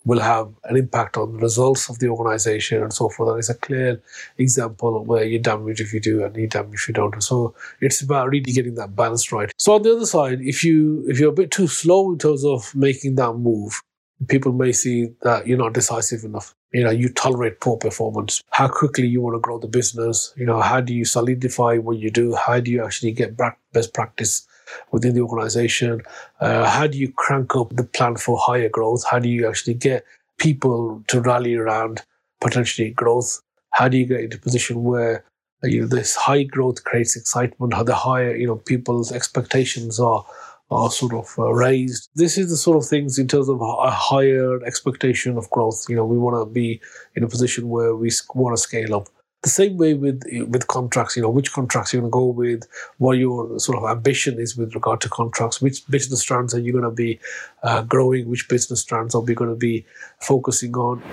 will 0.05 0.19
have 0.19 0.47
an 0.65 0.77
impact 0.77 1.17
on 1.17 1.33
the 1.33 1.39
results 1.39 1.89
of 1.89 1.99
the 1.99 2.07
organization 2.07 2.81
and 2.83 2.93
so 2.93 3.09
forth. 3.09 3.29
And 3.29 3.39
it's 3.39 3.49
a 3.49 3.55
clear 3.55 4.01
example 4.37 5.03
where 5.03 5.23
you're 5.23 5.41
damaged 5.41 5.81
if 5.81 5.93
you 5.93 5.99
do 5.99 6.23
and 6.23 6.35
you're 6.35 6.47
damaged 6.47 6.75
if 6.75 6.87
you 6.87 6.93
don't. 6.93 7.21
So 7.21 7.55
it's 7.81 8.01
about 8.01 8.29
really 8.29 8.41
getting 8.41 8.75
that 8.75 8.95
balance 8.95 9.31
right. 9.31 9.51
So 9.57 9.73
on 9.73 9.81
the 9.81 9.95
other 9.95 10.05
side, 10.05 10.41
if 10.41 10.63
you 10.63 11.03
if 11.07 11.19
you're 11.19 11.31
a 11.31 11.41
bit 11.41 11.51
too 11.51 11.67
slow 11.67 12.11
in 12.11 12.19
terms 12.19 12.45
of 12.45 12.73
making 12.75 13.15
that 13.15 13.33
move, 13.33 13.81
people 14.27 14.53
may 14.53 14.71
see 14.71 15.09
that 15.23 15.47
you're 15.47 15.57
not 15.57 15.73
decisive 15.73 16.23
enough. 16.23 16.53
You 16.75 16.83
know, 16.83 16.91
you 16.91 17.07
tolerate 17.07 17.61
poor 17.61 17.77
performance. 17.77 18.43
How 18.51 18.67
quickly 18.67 19.07
you 19.07 19.21
want 19.21 19.35
to 19.35 19.39
grow 19.39 19.59
the 19.59 19.67
business. 19.67 20.33
You 20.35 20.45
know, 20.45 20.59
how 20.61 20.81
do 20.81 20.93
you 20.93 21.05
solidify 21.05 21.77
what 21.77 21.97
you 21.97 22.11
do? 22.11 22.35
How 22.35 22.59
do 22.59 22.69
you 22.69 22.83
actually 22.83 23.13
get 23.13 23.37
best 23.71 23.93
practice 23.93 24.45
within 24.91 25.15
the 25.15 25.21
organization? 25.21 26.01
Uh, 26.41 26.69
how 26.69 26.87
do 26.87 26.97
you 26.97 27.11
crank 27.13 27.55
up 27.55 27.69
the 27.75 27.85
plan 27.85 28.17
for 28.17 28.37
higher 28.37 28.67
growth? 28.67 29.05
How 29.09 29.19
do 29.19 29.29
you 29.29 29.47
actually 29.47 29.75
get 29.75 30.03
people 30.37 31.01
to 31.07 31.21
rally 31.21 31.55
around 31.55 32.01
potentially 32.41 32.89
growth? 32.89 33.41
How 33.71 33.87
do 33.87 33.97
you 33.97 34.05
get 34.05 34.19
into 34.19 34.37
a 34.37 34.41
position 34.41 34.83
where 34.83 35.23
you 35.63 35.81
know, 35.81 35.87
this 35.87 36.15
high 36.15 36.43
growth 36.43 36.83
creates 36.83 37.15
excitement. 37.15 37.73
How 37.73 37.83
the 37.83 37.95
higher, 37.95 38.35
you 38.35 38.47
know, 38.47 38.57
people's 38.57 39.11
expectations 39.11 39.99
are 39.99 40.25
are 40.71 40.89
sort 40.89 41.13
of 41.13 41.33
uh, 41.37 41.51
raised. 41.53 42.09
This 42.15 42.37
is 42.37 42.49
the 42.49 42.57
sort 42.57 42.77
of 42.77 42.85
things 42.87 43.19
in 43.19 43.27
terms 43.27 43.49
of 43.49 43.61
a 43.61 43.91
higher 43.91 44.63
expectation 44.65 45.37
of 45.37 45.49
growth. 45.51 45.85
You 45.87 45.95
know, 45.95 46.05
we 46.05 46.17
want 46.17 46.41
to 46.41 46.51
be 46.51 46.81
in 47.15 47.23
a 47.23 47.27
position 47.27 47.69
where 47.69 47.95
we 47.95 48.11
want 48.33 48.55
to 48.55 48.61
scale 48.61 48.95
up. 48.95 49.07
The 49.43 49.49
same 49.49 49.77
way 49.77 49.93
with 49.93 50.23
with 50.47 50.67
contracts, 50.67 51.15
you 51.15 51.21
know, 51.21 51.29
which 51.29 51.53
contracts 51.53 51.93
you're 51.93 52.01
going 52.01 52.11
to 52.11 52.17
go 52.17 52.25
with, 52.25 52.63
what 52.97 53.19
your 53.19 53.59
sort 53.59 53.77
of 53.77 53.87
ambition 53.87 54.39
is 54.39 54.57
with 54.57 54.73
regard 54.73 55.01
to 55.01 55.09
contracts, 55.09 55.61
which 55.61 55.87
business 55.87 56.21
strands 56.21 56.55
are 56.55 56.59
you 56.59 56.71
going 56.71 56.83
to 56.83 56.89
be 56.89 57.19
uh, 57.61 57.83
growing, 57.83 58.27
which 58.27 58.49
business 58.49 58.81
strands 58.81 59.13
are 59.13 59.21
we 59.21 59.35
going 59.35 59.51
to 59.51 59.55
be 59.55 59.85
focusing 60.19 60.75
on 60.75 61.03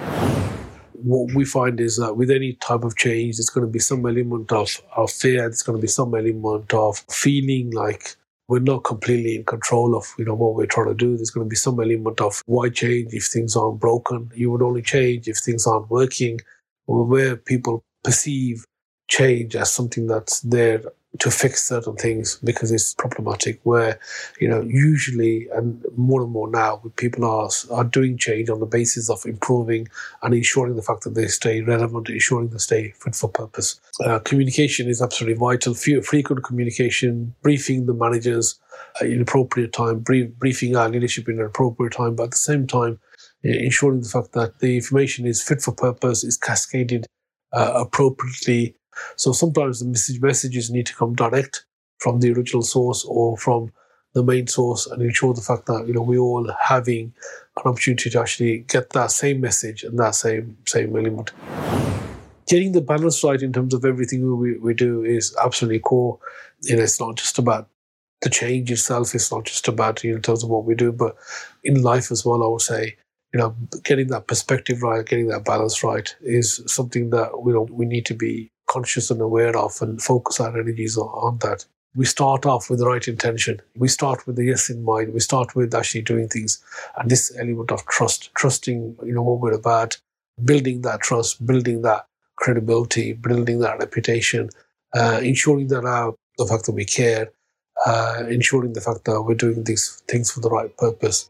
what 1.02 1.34
we 1.34 1.44
find 1.44 1.80
is 1.80 1.96
that 1.96 2.16
with 2.16 2.30
any 2.30 2.52
type 2.54 2.84
of 2.84 2.96
change, 2.96 3.36
there's 3.36 3.50
going 3.50 3.66
to 3.66 3.70
be 3.72 3.80
some 3.80 4.06
element 4.06 4.52
of, 4.52 4.80
of 4.96 5.10
fear. 5.10 5.40
There's 5.40 5.62
going 5.62 5.76
to 5.76 5.82
be 5.82 5.88
some 5.88 6.14
element 6.14 6.72
of 6.72 6.98
feeling 7.10 7.72
like 7.72 8.16
we're 8.52 8.58
not 8.60 8.84
completely 8.84 9.34
in 9.34 9.44
control 9.44 9.96
of 9.96 10.04
you 10.18 10.26
know 10.26 10.34
what 10.34 10.54
we're 10.54 10.66
trying 10.66 10.88
to 10.88 10.94
do. 10.94 11.16
There's 11.16 11.30
going 11.30 11.46
to 11.46 11.48
be 11.48 11.56
some 11.56 11.80
element 11.80 12.20
of 12.20 12.42
why 12.44 12.68
change 12.68 13.14
if 13.14 13.24
things 13.24 13.56
aren't 13.56 13.80
broken. 13.80 14.30
You 14.34 14.50
would 14.50 14.60
only 14.60 14.82
change 14.82 15.26
if 15.26 15.38
things 15.38 15.66
aren't 15.66 15.88
working, 15.88 16.38
or 16.86 17.02
where 17.02 17.34
people 17.34 17.82
perceive 18.04 18.66
change 19.08 19.56
as 19.56 19.72
something 19.72 20.06
that's 20.06 20.40
there 20.40 20.82
to 21.18 21.30
fix 21.30 21.68
certain 21.68 21.94
things 21.96 22.38
because 22.42 22.72
it's 22.72 22.94
problematic 22.94 23.60
where 23.64 23.98
you 24.40 24.48
know 24.48 24.62
usually 24.62 25.46
and 25.54 25.84
more 25.96 26.22
and 26.22 26.32
more 26.32 26.48
now 26.48 26.82
people 26.96 27.24
are 27.24 27.50
are 27.70 27.84
doing 27.84 28.16
change 28.16 28.48
on 28.48 28.60
the 28.60 28.66
basis 28.66 29.10
of 29.10 29.24
improving 29.26 29.86
and 30.22 30.34
ensuring 30.34 30.74
the 30.74 30.82
fact 30.82 31.04
that 31.04 31.14
they 31.14 31.26
stay 31.26 31.60
relevant 31.60 32.08
ensuring 32.08 32.48
they 32.48 32.58
stay 32.58 32.90
fit 32.98 33.14
for 33.14 33.28
purpose. 33.28 33.80
Uh, 34.04 34.18
communication 34.20 34.88
is 34.88 35.02
absolutely 35.02 35.38
vital. 35.38 35.74
Frequent 35.74 36.44
communication 36.44 37.34
briefing 37.42 37.86
the 37.86 37.94
managers 37.94 38.58
in 39.00 39.20
appropriate 39.20 39.72
time 39.72 39.98
brief, 39.98 40.30
briefing 40.36 40.76
our 40.76 40.88
leadership 40.88 41.28
in 41.28 41.38
an 41.38 41.46
appropriate 41.46 41.92
time 41.92 42.14
but 42.14 42.24
at 42.24 42.30
the 42.30 42.36
same 42.36 42.66
time 42.66 42.98
ensuring 43.42 44.00
the 44.00 44.08
fact 44.08 44.32
that 44.32 44.58
the 44.60 44.76
information 44.76 45.26
is 45.26 45.42
fit 45.42 45.60
for 45.60 45.72
purpose 45.72 46.24
is 46.24 46.36
cascaded 46.36 47.06
uh, 47.52 47.72
appropriately 47.74 48.76
so 49.16 49.32
sometimes 49.32 49.80
the 49.80 49.86
message 49.86 50.20
messages 50.20 50.70
need 50.70 50.86
to 50.86 50.96
come 50.96 51.14
direct 51.14 51.64
from 51.98 52.20
the 52.20 52.32
original 52.32 52.62
source 52.62 53.04
or 53.04 53.36
from 53.36 53.72
the 54.14 54.22
main 54.22 54.46
source 54.46 54.86
and 54.86 55.02
ensure 55.02 55.32
the 55.32 55.40
fact 55.40 55.66
that 55.66 55.86
you 55.86 55.94
know 55.94 56.02
we 56.02 56.18
all 56.18 56.50
having 56.62 57.14
an 57.56 57.62
opportunity 57.70 58.10
to 58.10 58.20
actually 58.20 58.58
get 58.58 58.90
that 58.90 59.10
same 59.10 59.40
message 59.40 59.84
and 59.84 59.98
that 59.98 60.14
same 60.14 60.56
same 60.66 60.94
element. 60.96 61.32
Getting 62.48 62.72
the 62.72 62.82
balance 62.82 63.22
right 63.24 63.40
in 63.40 63.52
terms 63.52 63.72
of 63.72 63.84
everything 63.84 64.36
we, 64.36 64.58
we 64.58 64.74
do 64.74 65.04
is 65.04 65.34
absolutely 65.42 65.78
core. 65.78 66.18
You 66.62 66.76
know, 66.76 66.82
it's 66.82 67.00
not 67.00 67.16
just 67.16 67.38
about 67.38 67.68
the 68.20 68.28
change 68.28 68.70
itself. 68.70 69.14
It's 69.14 69.32
not 69.32 69.44
just 69.44 69.68
about 69.68 70.04
you 70.04 70.10
know, 70.10 70.16
in 70.16 70.22
terms 70.22 70.44
of 70.44 70.50
what 70.50 70.64
we 70.64 70.74
do, 70.74 70.92
but 70.92 71.16
in 71.64 71.82
life 71.82 72.10
as 72.10 72.26
well. 72.26 72.42
I 72.42 72.48
would 72.48 72.60
say 72.60 72.96
you 73.32 73.40
know, 73.40 73.56
getting 73.82 74.08
that 74.08 74.26
perspective 74.26 74.82
right, 74.82 75.06
getting 75.06 75.28
that 75.28 75.44
balance 75.44 75.82
right 75.82 76.14
is 76.20 76.62
something 76.66 77.10
that 77.10 77.30
you 77.46 77.52
know 77.52 77.62
we 77.70 77.86
need 77.86 78.04
to 78.06 78.14
be 78.14 78.51
conscious 78.72 79.10
and 79.10 79.20
aware 79.20 79.56
of 79.56 79.80
and 79.82 80.00
focus 80.00 80.40
our 80.40 80.58
energies 80.58 80.96
on 80.96 81.38
that. 81.38 81.64
We 81.94 82.06
start 82.06 82.46
off 82.46 82.70
with 82.70 82.78
the 82.78 82.86
right 82.86 83.06
intention. 83.06 83.60
We 83.76 83.88
start 83.88 84.26
with 84.26 84.36
the 84.36 84.44
yes 84.44 84.70
in 84.70 84.82
mind. 84.82 85.12
We 85.12 85.20
start 85.20 85.54
with 85.54 85.74
actually 85.74 86.02
doing 86.02 86.28
things. 86.28 86.62
And 86.96 87.10
this 87.10 87.36
element 87.38 87.70
of 87.70 87.84
trust, 87.86 88.34
trusting, 88.34 88.96
you 89.04 89.12
know, 89.12 89.22
what 89.22 89.40
we're 89.40 89.52
about, 89.52 89.98
building 90.42 90.80
that 90.82 91.00
trust, 91.00 91.44
building 91.46 91.82
that 91.82 92.06
credibility, 92.36 93.12
building 93.12 93.58
that 93.58 93.78
reputation, 93.78 94.48
uh, 94.96 95.20
ensuring 95.22 95.68
that 95.68 95.84
our, 95.84 96.14
the 96.38 96.46
fact 96.46 96.64
that 96.66 96.72
we 96.72 96.86
care, 96.86 97.30
uh, 97.86 98.24
ensuring 98.28 98.72
the 98.72 98.80
fact 98.80 99.04
that 99.04 99.22
we're 99.22 99.34
doing 99.34 99.64
these 99.64 100.02
things 100.08 100.30
for 100.30 100.40
the 100.40 100.50
right 100.50 100.74
purpose. 100.78 101.28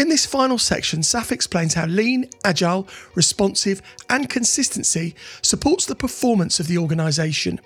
In 0.00 0.08
this 0.08 0.24
final 0.24 0.56
section, 0.56 1.00
Saf 1.00 1.30
explains 1.30 1.74
how 1.74 1.84
lean, 1.84 2.30
agile, 2.42 2.88
responsive, 3.14 3.82
and 4.08 4.30
consistency 4.30 5.14
supports 5.42 5.84
the 5.84 5.94
performance 5.94 6.58
of 6.58 6.68
the 6.68 6.78
organisation. 6.78 7.60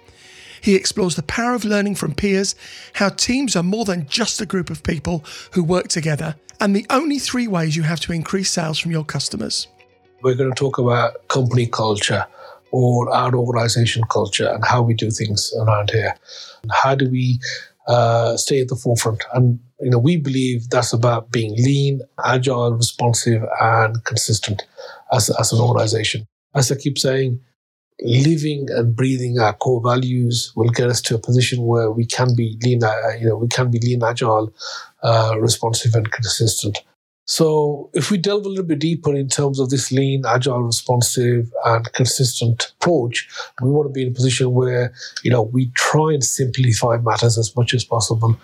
He 0.60 0.74
explores 0.74 1.14
the 1.14 1.22
power 1.22 1.54
of 1.54 1.64
learning 1.64 1.94
from 1.94 2.12
peers, 2.12 2.56
how 2.94 3.10
teams 3.10 3.54
are 3.54 3.62
more 3.62 3.84
than 3.84 4.08
just 4.08 4.40
a 4.40 4.46
group 4.46 4.68
of 4.68 4.82
people 4.82 5.24
who 5.52 5.62
work 5.62 5.86
together, 5.86 6.34
and 6.58 6.74
the 6.74 6.86
only 6.90 7.20
three 7.20 7.46
ways 7.46 7.76
you 7.76 7.84
have 7.84 8.00
to 8.00 8.12
increase 8.12 8.50
sales 8.50 8.80
from 8.80 8.90
your 8.90 9.04
customers. 9.04 9.68
We're 10.22 10.34
going 10.34 10.50
to 10.50 10.58
talk 10.58 10.78
about 10.78 11.28
company 11.28 11.68
culture 11.68 12.26
or 12.72 13.14
our 13.14 13.32
organisation 13.32 14.02
culture 14.10 14.48
and 14.48 14.64
how 14.64 14.82
we 14.82 14.94
do 14.94 15.12
things 15.12 15.54
around 15.60 15.92
here. 15.92 16.16
How 16.72 16.96
do 16.96 17.08
we 17.08 17.38
uh, 17.86 18.36
stay 18.36 18.60
at 18.60 18.68
the 18.68 18.76
forefront? 18.76 19.22
And 19.32 19.60
you 19.80 19.90
know, 19.90 19.98
we 19.98 20.16
believe 20.16 20.70
that's 20.70 20.92
about 20.92 21.30
being 21.30 21.54
lean, 21.56 22.00
agile, 22.24 22.74
responsive, 22.74 23.42
and 23.60 24.02
consistent 24.04 24.64
as, 25.12 25.30
as 25.30 25.52
an 25.52 25.60
organization. 25.60 26.26
As 26.54 26.70
I 26.70 26.76
keep 26.76 26.98
saying, 26.98 27.40
living 28.00 28.66
and 28.70 28.96
breathing 28.96 29.38
our 29.38 29.52
core 29.52 29.82
values 29.82 30.52
will 30.56 30.70
get 30.70 30.88
us 30.88 31.00
to 31.02 31.14
a 31.14 31.18
position 31.18 31.64
where 31.64 31.90
we 31.90 32.06
can 32.06 32.34
be 32.36 32.58
lean, 32.62 32.82
uh, 32.82 32.94
you 33.20 33.28
know, 33.28 33.36
we 33.36 33.48
can 33.48 33.70
be 33.70 33.78
lean, 33.78 34.02
agile, 34.02 34.52
uh, 35.02 35.36
responsive, 35.38 35.94
and 35.94 36.10
consistent. 36.10 36.78
So, 37.26 37.90
if 37.94 38.10
we 38.10 38.18
delve 38.18 38.44
a 38.44 38.48
little 38.48 38.64
bit 38.64 38.80
deeper 38.80 39.14
in 39.14 39.28
terms 39.28 39.58
of 39.58 39.70
this 39.70 39.90
lean, 39.90 40.24
agile, 40.26 40.62
responsive, 40.62 41.50
and 41.64 41.90
consistent 41.94 42.72
approach, 42.76 43.28
we 43.62 43.70
want 43.70 43.88
to 43.88 43.92
be 43.92 44.02
in 44.02 44.08
a 44.08 44.14
position 44.14 44.52
where 44.52 44.92
you 45.22 45.30
know 45.30 45.42
we 45.42 45.70
try 45.70 46.12
and 46.12 46.22
simplify 46.22 46.98
matters 46.98 47.38
as 47.38 47.54
much 47.56 47.72
as 47.72 47.82
possible. 47.82 48.36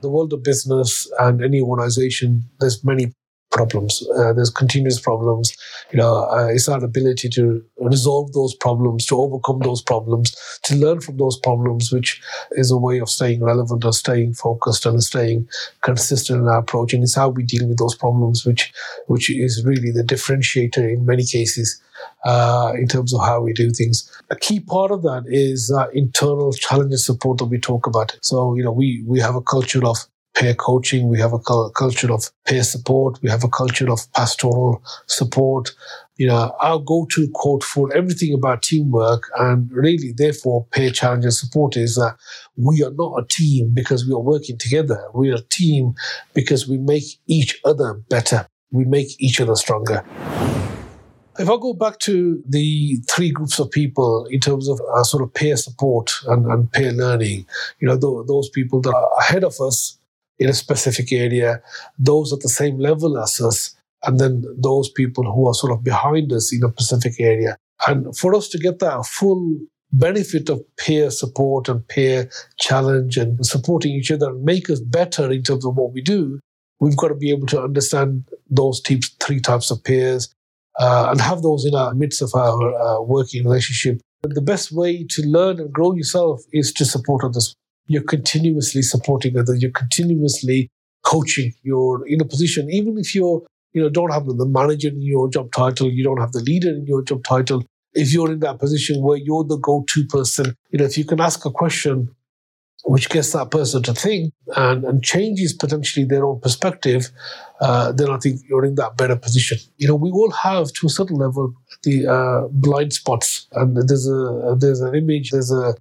The 0.00 0.08
world 0.08 0.32
of 0.32 0.42
business 0.42 1.10
and 1.20 1.42
any 1.42 1.60
organization, 1.60 2.44
there's 2.58 2.84
many 2.84 3.12
problems. 3.50 4.06
Uh, 4.16 4.32
there's 4.32 4.50
continuous 4.50 5.00
problems. 5.00 5.56
You 5.92 5.98
know, 5.98 6.24
uh, 6.30 6.48
it's 6.48 6.68
our 6.68 6.82
ability 6.82 7.28
to 7.30 7.64
resolve 7.78 8.32
those 8.32 8.54
problems, 8.54 9.06
to 9.06 9.16
overcome 9.16 9.60
those 9.60 9.82
problems, 9.82 10.34
to 10.64 10.76
learn 10.76 11.00
from 11.00 11.16
those 11.16 11.38
problems, 11.38 11.92
which 11.92 12.20
is 12.52 12.70
a 12.70 12.76
way 12.76 12.98
of 12.98 13.08
staying 13.08 13.42
relevant 13.42 13.84
or 13.84 13.92
staying 13.92 14.34
focused 14.34 14.86
and 14.86 15.02
staying 15.02 15.48
consistent 15.82 16.40
in 16.40 16.48
our 16.48 16.58
approach. 16.58 16.92
And 16.92 17.02
it's 17.02 17.14
how 17.14 17.28
we 17.28 17.44
deal 17.44 17.66
with 17.66 17.78
those 17.78 17.94
problems, 17.94 18.44
which 18.44 18.72
which 19.06 19.30
is 19.30 19.64
really 19.64 19.90
the 19.90 20.02
differentiator 20.02 20.92
in 20.92 21.06
many 21.06 21.24
cases. 21.24 21.80
Uh, 22.24 22.72
in 22.74 22.86
terms 22.86 23.14
of 23.14 23.20
how 23.20 23.40
we 23.40 23.52
do 23.52 23.70
things. 23.70 24.10
A 24.30 24.36
key 24.36 24.60
part 24.60 24.90
of 24.90 25.02
that 25.02 25.24
is 25.26 25.70
uh, 25.70 25.86
internal 25.94 26.52
challenge 26.52 26.90
and 26.90 27.00
support 27.00 27.38
that 27.38 27.46
we 27.46 27.58
talk 27.58 27.86
about. 27.86 28.18
So, 28.20 28.54
you 28.54 28.62
know, 28.62 28.72
we, 28.72 29.02
we 29.06 29.18
have 29.20 29.34
a 29.34 29.40
culture 29.40 29.84
of 29.86 29.96
peer 30.36 30.54
coaching. 30.54 31.08
We 31.08 31.18
have 31.18 31.32
a 31.32 31.38
culture 31.38 32.12
of 32.12 32.30
peer 32.46 32.62
support. 32.62 33.18
We 33.22 33.30
have 33.30 33.42
a 33.42 33.48
culture 33.48 33.90
of 33.90 34.00
pastoral 34.12 34.82
support. 35.06 35.70
You 36.16 36.28
know, 36.28 36.54
our 36.60 36.78
go-to 36.78 37.28
quote 37.34 37.64
for 37.64 37.94
everything 37.94 38.34
about 38.34 38.62
teamwork 38.62 39.24
and 39.38 39.70
really, 39.72 40.12
therefore, 40.16 40.66
peer 40.70 40.90
challenge 40.90 41.24
and 41.24 41.34
support 41.34 41.76
is 41.76 41.96
that 41.96 42.16
we 42.56 42.82
are 42.84 42.92
not 42.92 43.22
a 43.22 43.26
team 43.26 43.72
because 43.74 44.06
we 44.06 44.14
are 44.14 44.20
working 44.20 44.58
together. 44.58 45.02
We 45.14 45.30
are 45.30 45.36
a 45.36 45.48
team 45.50 45.94
because 46.34 46.68
we 46.68 46.78
make 46.78 47.04
each 47.26 47.58
other 47.64 47.94
better. 48.08 48.46
We 48.70 48.84
make 48.84 49.20
each 49.20 49.40
other 49.40 49.56
stronger. 49.56 50.04
If 51.38 51.50
I 51.50 51.56
go 51.60 51.74
back 51.74 51.98
to 52.00 52.42
the 52.48 52.96
three 53.10 53.30
groups 53.30 53.58
of 53.58 53.70
people 53.70 54.26
in 54.30 54.40
terms 54.40 54.68
of 54.68 54.80
uh, 54.94 55.04
sort 55.04 55.22
of 55.22 55.34
peer 55.34 55.56
support 55.56 56.10
and, 56.26 56.46
and 56.46 56.72
peer 56.72 56.92
learning, 56.92 57.44
you 57.78 57.88
know, 57.88 57.98
th- 57.98 58.26
those 58.26 58.48
people 58.48 58.80
that 58.80 58.94
are 58.94 59.10
ahead 59.20 59.44
of 59.44 59.60
us 59.60 59.98
in 60.38 60.48
a 60.48 60.54
specific 60.54 61.12
area, 61.12 61.62
those 61.98 62.32
at 62.32 62.40
the 62.40 62.48
same 62.48 62.78
level 62.78 63.18
as 63.18 63.40
us, 63.40 63.74
and 64.04 64.18
then 64.20 64.44
those 64.56 64.90
people 64.90 65.24
who 65.24 65.48
are 65.48 65.54
sort 65.54 65.72
of 65.72 65.82
behind 65.82 66.32
us 66.32 66.52
in 66.52 66.64
a 66.64 66.70
specific 66.70 67.14
area. 67.20 67.56
And 67.86 68.16
for 68.16 68.34
us 68.34 68.48
to 68.48 68.58
get 68.58 68.78
that 68.80 69.06
full 69.06 69.58
benefit 69.92 70.48
of 70.48 70.62
peer 70.76 71.10
support 71.10 71.68
and 71.68 71.86
peer 71.88 72.28
challenge 72.58 73.16
and 73.16 73.44
supporting 73.46 73.92
each 73.92 74.10
other 74.10 74.30
and 74.30 74.44
make 74.44 74.68
us 74.68 74.80
better 74.80 75.30
in 75.30 75.42
terms 75.42 75.64
of 75.64 75.76
what 75.76 75.92
we 75.92 76.02
do, 76.02 76.40
we've 76.80 76.96
got 76.96 77.08
to 77.08 77.14
be 77.14 77.30
able 77.30 77.46
to 77.46 77.62
understand 77.62 78.24
those 78.50 78.80
types, 78.80 79.08
three 79.20 79.40
types 79.40 79.70
of 79.70 79.82
peers 79.84 80.32
uh, 80.78 81.08
and 81.10 81.20
have 81.20 81.42
those 81.42 81.64
in 81.64 81.74
our 81.74 81.94
midst 81.94 82.20
of 82.20 82.34
our 82.34 82.74
uh, 82.74 83.00
working 83.02 83.44
relationship. 83.44 84.00
The 84.22 84.42
best 84.42 84.72
way 84.72 85.06
to 85.10 85.22
learn 85.22 85.60
and 85.60 85.72
grow 85.72 85.94
yourself 85.94 86.42
is 86.52 86.72
to 86.74 86.84
support 86.84 87.24
others 87.24 87.54
you're 87.86 88.02
continuously 88.02 88.82
supporting 88.82 89.38
others, 89.38 89.62
you're 89.62 89.70
continuously 89.70 90.70
coaching, 91.04 91.52
you're 91.62 92.06
in 92.06 92.20
a 92.20 92.24
position, 92.24 92.68
even 92.70 92.98
if 92.98 93.14
you're, 93.14 93.42
you 93.72 93.82
know, 93.82 93.88
don't 93.88 94.12
have 94.12 94.26
the 94.26 94.46
manager 94.46 94.88
in 94.88 95.02
your 95.02 95.28
job 95.28 95.52
title, 95.52 95.90
you 95.90 96.02
don't 96.02 96.20
have 96.20 96.32
the 96.32 96.40
leader 96.40 96.70
in 96.70 96.86
your 96.86 97.02
job 97.02 97.22
title, 97.24 97.62
if 97.94 98.12
you're 98.12 98.30
in 98.30 98.40
that 98.40 98.58
position 98.58 99.02
where 99.02 99.16
you're 99.16 99.44
the 99.44 99.56
go-to 99.56 100.04
person, 100.06 100.54
you 100.70 100.78
know, 100.78 100.84
if 100.84 100.98
you 100.98 101.04
can 101.04 101.20
ask 101.20 101.44
a 101.44 101.50
question 101.50 102.14
which 102.84 103.08
gets 103.08 103.32
that 103.32 103.50
person 103.50 103.82
to 103.82 103.92
think 103.92 104.32
and, 104.56 104.84
and 104.84 105.02
changes 105.02 105.52
potentially 105.52 106.06
their 106.06 106.24
own 106.24 106.40
perspective, 106.40 107.10
uh, 107.60 107.90
then 107.90 108.10
I 108.10 108.16
think 108.18 108.40
you're 108.48 108.64
in 108.64 108.76
that 108.76 108.96
better 108.96 109.16
position. 109.16 109.58
You 109.76 109.88
know, 109.88 109.96
we 109.96 110.10
all 110.10 110.30
have 110.30 110.72
to 110.72 110.86
a 110.86 110.90
certain 110.90 111.16
level 111.16 111.52
the 111.82 112.06
uh, 112.06 112.48
blind 112.50 112.92
spots, 112.92 113.48
and 113.52 113.76
there's 113.76 114.08
a 114.08 114.56
there's 114.58 114.80
an 114.80 114.94
image, 114.94 115.30
there's 115.30 115.52
a 115.52 115.74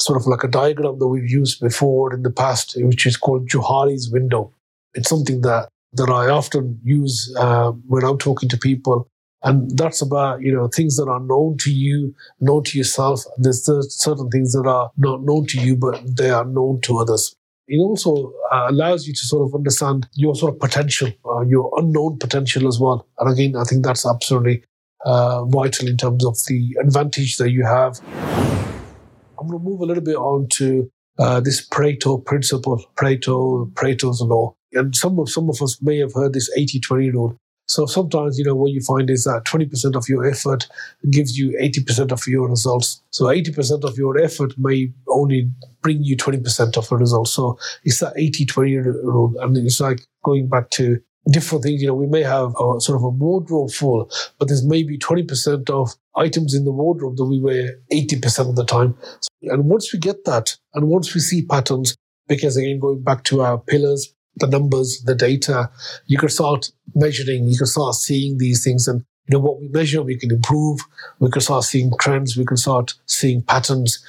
sort 0.00 0.20
of 0.20 0.26
like 0.26 0.44
a 0.44 0.48
diagram 0.48 0.98
that 0.98 1.08
we've 1.08 1.30
used 1.30 1.60
before 1.60 2.12
in 2.14 2.22
the 2.22 2.30
past, 2.30 2.74
which 2.76 3.06
is 3.06 3.16
called 3.16 3.48
Johari's 3.48 4.10
window. 4.10 4.52
It's 4.94 5.08
something 5.08 5.42
that 5.42 5.68
that 5.94 6.08
I 6.08 6.30
often 6.30 6.80
use 6.82 7.34
uh, 7.38 7.72
when 7.86 8.02
I'm 8.02 8.16
talking 8.16 8.48
to 8.48 8.56
people 8.56 9.08
and 9.44 9.76
that's 9.76 10.00
about, 10.00 10.42
you 10.42 10.54
know, 10.54 10.68
things 10.68 10.96
that 10.96 11.08
are 11.08 11.20
known 11.20 11.56
to 11.58 11.72
you, 11.72 12.14
known 12.40 12.62
to 12.64 12.78
yourself. 12.78 13.24
There's 13.38 13.64
certain 13.64 14.30
things 14.30 14.52
that 14.52 14.66
are 14.66 14.90
not 14.96 15.24
known 15.24 15.46
to 15.46 15.60
you, 15.60 15.76
but 15.76 16.00
they 16.06 16.30
are 16.30 16.44
known 16.44 16.80
to 16.82 16.98
others. 16.98 17.34
It 17.66 17.78
also 17.78 18.32
uh, 18.52 18.66
allows 18.68 19.06
you 19.06 19.14
to 19.14 19.20
sort 19.20 19.48
of 19.48 19.54
understand 19.54 20.06
your 20.14 20.34
sort 20.34 20.54
of 20.54 20.60
potential, 20.60 21.10
uh, 21.24 21.40
your 21.40 21.72
unknown 21.76 22.18
potential 22.18 22.68
as 22.68 22.78
well. 22.78 23.06
And 23.18 23.32
again, 23.32 23.56
I 23.56 23.64
think 23.64 23.84
that's 23.84 24.06
absolutely 24.06 24.62
uh, 25.04 25.44
vital 25.46 25.88
in 25.88 25.96
terms 25.96 26.24
of 26.24 26.36
the 26.46 26.76
advantage 26.80 27.36
that 27.38 27.50
you 27.50 27.64
have. 27.64 28.00
I'm 29.42 29.48
going 29.48 29.58
to 29.58 29.68
move 29.68 29.80
a 29.80 29.86
little 29.86 30.04
bit 30.04 30.14
on 30.14 30.46
to 30.50 30.88
uh, 31.18 31.40
this 31.40 31.66
Pareto 31.68 32.24
principle, 32.24 32.80
Pareto, 32.94 33.72
Pareto's 33.72 34.20
law. 34.20 34.54
And 34.72 34.94
some 34.94 35.18
of, 35.18 35.28
some 35.28 35.50
of 35.50 35.60
us 35.60 35.82
may 35.82 35.98
have 35.98 36.14
heard 36.14 36.32
this 36.32 36.48
80 36.56 36.78
20 36.78 37.10
rule. 37.10 37.36
So 37.66 37.86
sometimes, 37.86 38.38
you 38.38 38.44
know, 38.44 38.54
what 38.54 38.70
you 38.70 38.80
find 38.80 39.10
is 39.10 39.24
that 39.24 39.44
20% 39.44 39.96
of 39.96 40.08
your 40.08 40.24
effort 40.24 40.68
gives 41.10 41.36
you 41.36 41.56
80% 41.60 42.12
of 42.12 42.24
your 42.26 42.48
results. 42.48 43.02
So 43.10 43.24
80% 43.24 43.82
of 43.82 43.98
your 43.98 44.16
effort 44.18 44.52
may 44.58 44.92
only 45.08 45.50
bring 45.80 46.02
you 46.04 46.16
20% 46.16 46.76
of 46.76 46.88
the 46.88 46.96
results. 46.96 47.32
So 47.32 47.58
it's 47.82 47.98
that 47.98 48.12
80 48.16 48.46
20 48.46 48.76
rule. 48.76 49.34
And 49.40 49.56
it's 49.56 49.80
like 49.80 50.06
going 50.24 50.48
back 50.48 50.70
to 50.70 51.00
different 51.30 51.64
things. 51.64 51.80
You 51.80 51.88
know, 51.88 51.94
we 51.94 52.06
may 52.06 52.22
have 52.22 52.50
a 52.50 52.80
sort 52.80 52.96
of 52.96 53.04
a 53.04 53.08
wardrobe 53.08 53.70
full, 53.72 54.10
but 54.38 54.48
there's 54.48 54.64
maybe 54.64 54.98
20% 54.98 55.70
of 55.70 55.94
items 56.16 56.54
in 56.54 56.64
the 56.64 56.72
wardrobe 56.72 57.16
that 57.16 57.24
we 57.24 57.40
wear 57.40 57.78
80% 57.92 58.48
of 58.48 58.56
the 58.56 58.64
time. 58.64 58.96
And 59.44 59.64
once 59.64 59.92
we 59.92 59.98
get 59.98 60.24
that, 60.24 60.56
and 60.74 60.88
once 60.88 61.14
we 61.14 61.20
see 61.20 61.42
patterns, 61.44 61.96
because 62.28 62.56
again, 62.56 62.78
going 62.78 63.02
back 63.02 63.24
to 63.24 63.42
our 63.42 63.58
pillars, 63.58 64.14
the 64.36 64.46
numbers, 64.46 65.02
the 65.04 65.14
data, 65.14 65.70
you 66.06 66.18
can 66.18 66.28
start 66.28 66.70
measuring, 66.94 67.48
you 67.48 67.58
can 67.58 67.66
start 67.66 67.94
seeing 67.94 68.38
these 68.38 68.64
things. 68.64 68.88
And 68.88 69.04
you 69.26 69.36
know 69.36 69.40
what 69.40 69.60
we 69.60 69.68
measure, 69.68 70.02
we 70.02 70.16
can 70.16 70.32
improve, 70.32 70.80
we 71.18 71.30
can 71.30 71.42
start 71.42 71.64
seeing 71.64 71.92
trends, 72.00 72.36
we 72.36 72.44
can 72.44 72.56
start 72.56 72.94
seeing 73.06 73.42
patterns. 73.42 74.04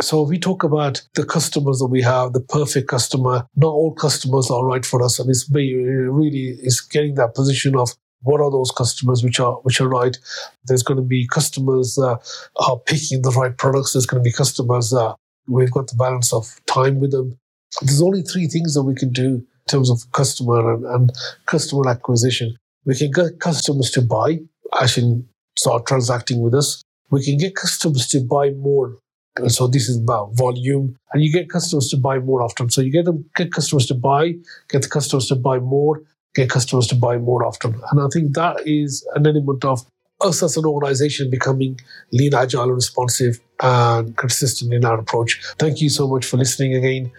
So 0.00 0.22
we 0.22 0.38
talk 0.38 0.64
about 0.64 1.02
the 1.14 1.24
customers 1.24 1.78
that 1.78 1.86
we 1.86 2.02
have, 2.02 2.32
the 2.32 2.40
perfect 2.40 2.88
customer. 2.88 3.46
Not 3.54 3.68
all 3.68 3.94
customers 3.94 4.50
are 4.50 4.64
right 4.64 4.84
for 4.84 5.02
us, 5.02 5.20
and 5.20 5.30
it's 5.30 5.48
really 5.50 6.58
is 6.62 6.80
getting 6.80 7.14
that 7.14 7.34
position 7.34 7.76
of 7.76 7.90
what 8.24 8.40
are 8.40 8.50
those 8.50 8.70
customers 8.70 9.22
which 9.22 9.38
are 9.38 9.54
which 9.62 9.80
are 9.80 9.88
right. 9.88 10.16
There's 10.64 10.82
going 10.82 10.96
to 10.96 11.06
be 11.06 11.28
customers 11.28 11.94
that 11.94 12.18
are 12.56 12.78
picking 12.78 13.22
the 13.22 13.30
right 13.30 13.56
products. 13.56 13.92
There's 13.92 14.06
going 14.06 14.22
to 14.22 14.28
be 14.28 14.32
customers 14.32 14.90
that 14.90 15.16
we've 15.46 15.70
got 15.70 15.88
the 15.88 15.96
balance 15.96 16.32
of 16.32 16.60
time 16.66 17.00
with 17.00 17.12
them. 17.12 17.38
There's 17.82 18.02
only 18.02 18.22
three 18.22 18.46
things 18.46 18.74
that 18.74 18.82
we 18.82 18.94
can 18.94 19.12
do 19.12 19.34
in 19.34 19.46
terms 19.68 19.90
of 19.90 20.10
customer 20.12 20.74
and, 20.74 20.84
and 20.86 21.12
customer 21.46 21.88
acquisition. 21.88 22.56
We 22.84 22.96
can 22.96 23.10
get 23.10 23.40
customers 23.40 23.90
to 23.92 24.02
buy, 24.02 24.40
actually 24.80 25.24
start 25.56 25.86
transacting 25.86 26.40
with 26.40 26.54
us. 26.54 26.82
We 27.10 27.24
can 27.24 27.38
get 27.38 27.54
customers 27.54 28.06
to 28.08 28.20
buy 28.20 28.50
more. 28.50 28.98
So 29.48 29.66
this 29.66 29.88
is 29.88 29.98
about 29.98 30.36
volume, 30.36 30.96
and 31.12 31.22
you 31.22 31.32
get 31.32 31.50
customers 31.50 31.88
to 31.88 31.96
buy 31.96 32.20
more 32.20 32.40
often. 32.40 32.70
So 32.70 32.80
you 32.80 32.92
get 32.92 33.04
them, 33.04 33.28
get 33.34 33.52
customers 33.52 33.86
to 33.86 33.94
buy, 33.94 34.34
get 34.68 34.82
the 34.82 34.88
customers 34.88 35.26
to 35.26 35.34
buy 35.34 35.58
more, 35.58 36.02
get 36.34 36.50
customers 36.50 36.86
to 36.88 36.94
buy 36.94 37.18
more 37.18 37.44
often. 37.44 37.80
And 37.90 38.00
I 38.00 38.06
think 38.12 38.34
that 38.34 38.66
is 38.66 39.06
an 39.14 39.26
element 39.26 39.64
of 39.64 39.84
us 40.20 40.42
as 40.42 40.56
an 40.56 40.64
organization 40.64 41.30
becoming 41.30 41.78
lean, 42.12 42.34
agile, 42.34 42.62
and 42.62 42.74
responsive 42.74 43.40
and 43.60 44.16
consistent 44.16 44.72
in 44.72 44.84
our 44.84 44.98
approach. 44.98 45.40
Thank 45.58 45.80
you 45.80 45.88
so 45.88 46.08
much 46.08 46.24
for 46.24 46.36
listening 46.36 46.74
again. 46.74 47.10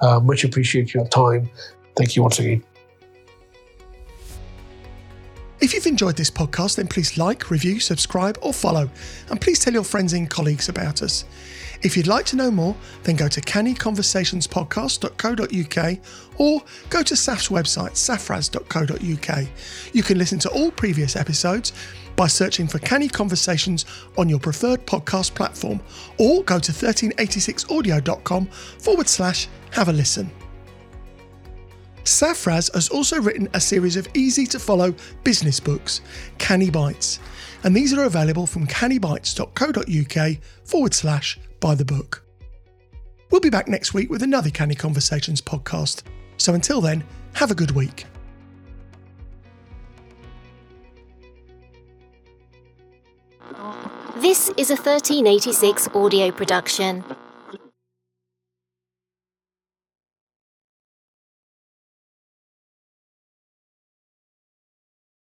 Uh, 0.00 0.20
much 0.20 0.44
appreciate 0.44 0.94
your 0.94 1.06
time. 1.08 1.48
Thank 1.96 2.16
you 2.16 2.22
once 2.22 2.38
again. 2.38 2.62
If 5.58 5.72
you've 5.72 5.86
enjoyed 5.86 6.16
this 6.16 6.30
podcast, 6.30 6.76
then 6.76 6.86
please 6.86 7.16
like, 7.16 7.50
review, 7.50 7.80
subscribe, 7.80 8.38
or 8.42 8.52
follow, 8.52 8.90
and 9.30 9.40
please 9.40 9.58
tell 9.58 9.72
your 9.72 9.84
friends 9.84 10.12
and 10.12 10.28
colleagues 10.28 10.68
about 10.68 11.02
us. 11.02 11.24
If 11.86 11.96
you'd 11.96 12.06
like 12.08 12.26
to 12.26 12.34
know 12.34 12.50
more, 12.50 12.74
then 13.04 13.14
go 13.14 13.28
to 13.28 13.40
cannyconversationspodcast.co.uk 13.40 15.98
or 16.36 16.60
go 16.90 17.04
to 17.04 17.14
SAF's 17.14 17.48
website, 17.48 17.92
safraz.co.uk. 17.92 19.46
You 19.92 20.02
can 20.02 20.18
listen 20.18 20.40
to 20.40 20.50
all 20.50 20.72
previous 20.72 21.14
episodes 21.14 21.72
by 22.16 22.26
searching 22.26 22.66
for 22.66 22.80
Canny 22.80 23.08
Conversations 23.08 23.84
on 24.18 24.28
your 24.28 24.40
preferred 24.40 24.84
podcast 24.84 25.36
platform 25.36 25.80
or 26.18 26.42
go 26.42 26.58
to 26.58 26.72
1386audio.com 26.72 28.46
forward 28.46 29.08
slash 29.08 29.46
have 29.70 29.88
a 29.88 29.92
listen. 29.92 30.28
Safraz 32.02 32.74
has 32.74 32.88
also 32.88 33.20
written 33.20 33.48
a 33.54 33.60
series 33.60 33.94
of 33.94 34.08
easy 34.14 34.44
to 34.46 34.58
follow 34.58 34.92
business 35.22 35.60
books, 35.60 36.00
Canny 36.38 36.68
Bites, 36.68 37.20
and 37.62 37.76
these 37.76 37.94
are 37.94 38.06
available 38.06 38.48
from 38.48 38.66
cannybites.co.uk 38.66 40.38
forward 40.64 40.92
slash 40.92 41.38
buy 41.60 41.74
the 41.74 41.84
book. 41.84 42.24
We'll 43.30 43.40
be 43.40 43.50
back 43.50 43.68
next 43.68 43.94
week 43.94 44.08
with 44.10 44.22
another 44.22 44.50
Canny 44.50 44.74
Conversations 44.74 45.40
podcast. 45.40 46.02
So 46.36 46.54
until 46.54 46.80
then, 46.80 47.04
have 47.34 47.50
a 47.50 47.54
good 47.54 47.72
week. 47.72 48.06
This 54.16 54.50
is 54.56 54.70
a 54.70 54.76
1386 54.76 55.88
audio 55.94 56.30
production. 56.30 57.04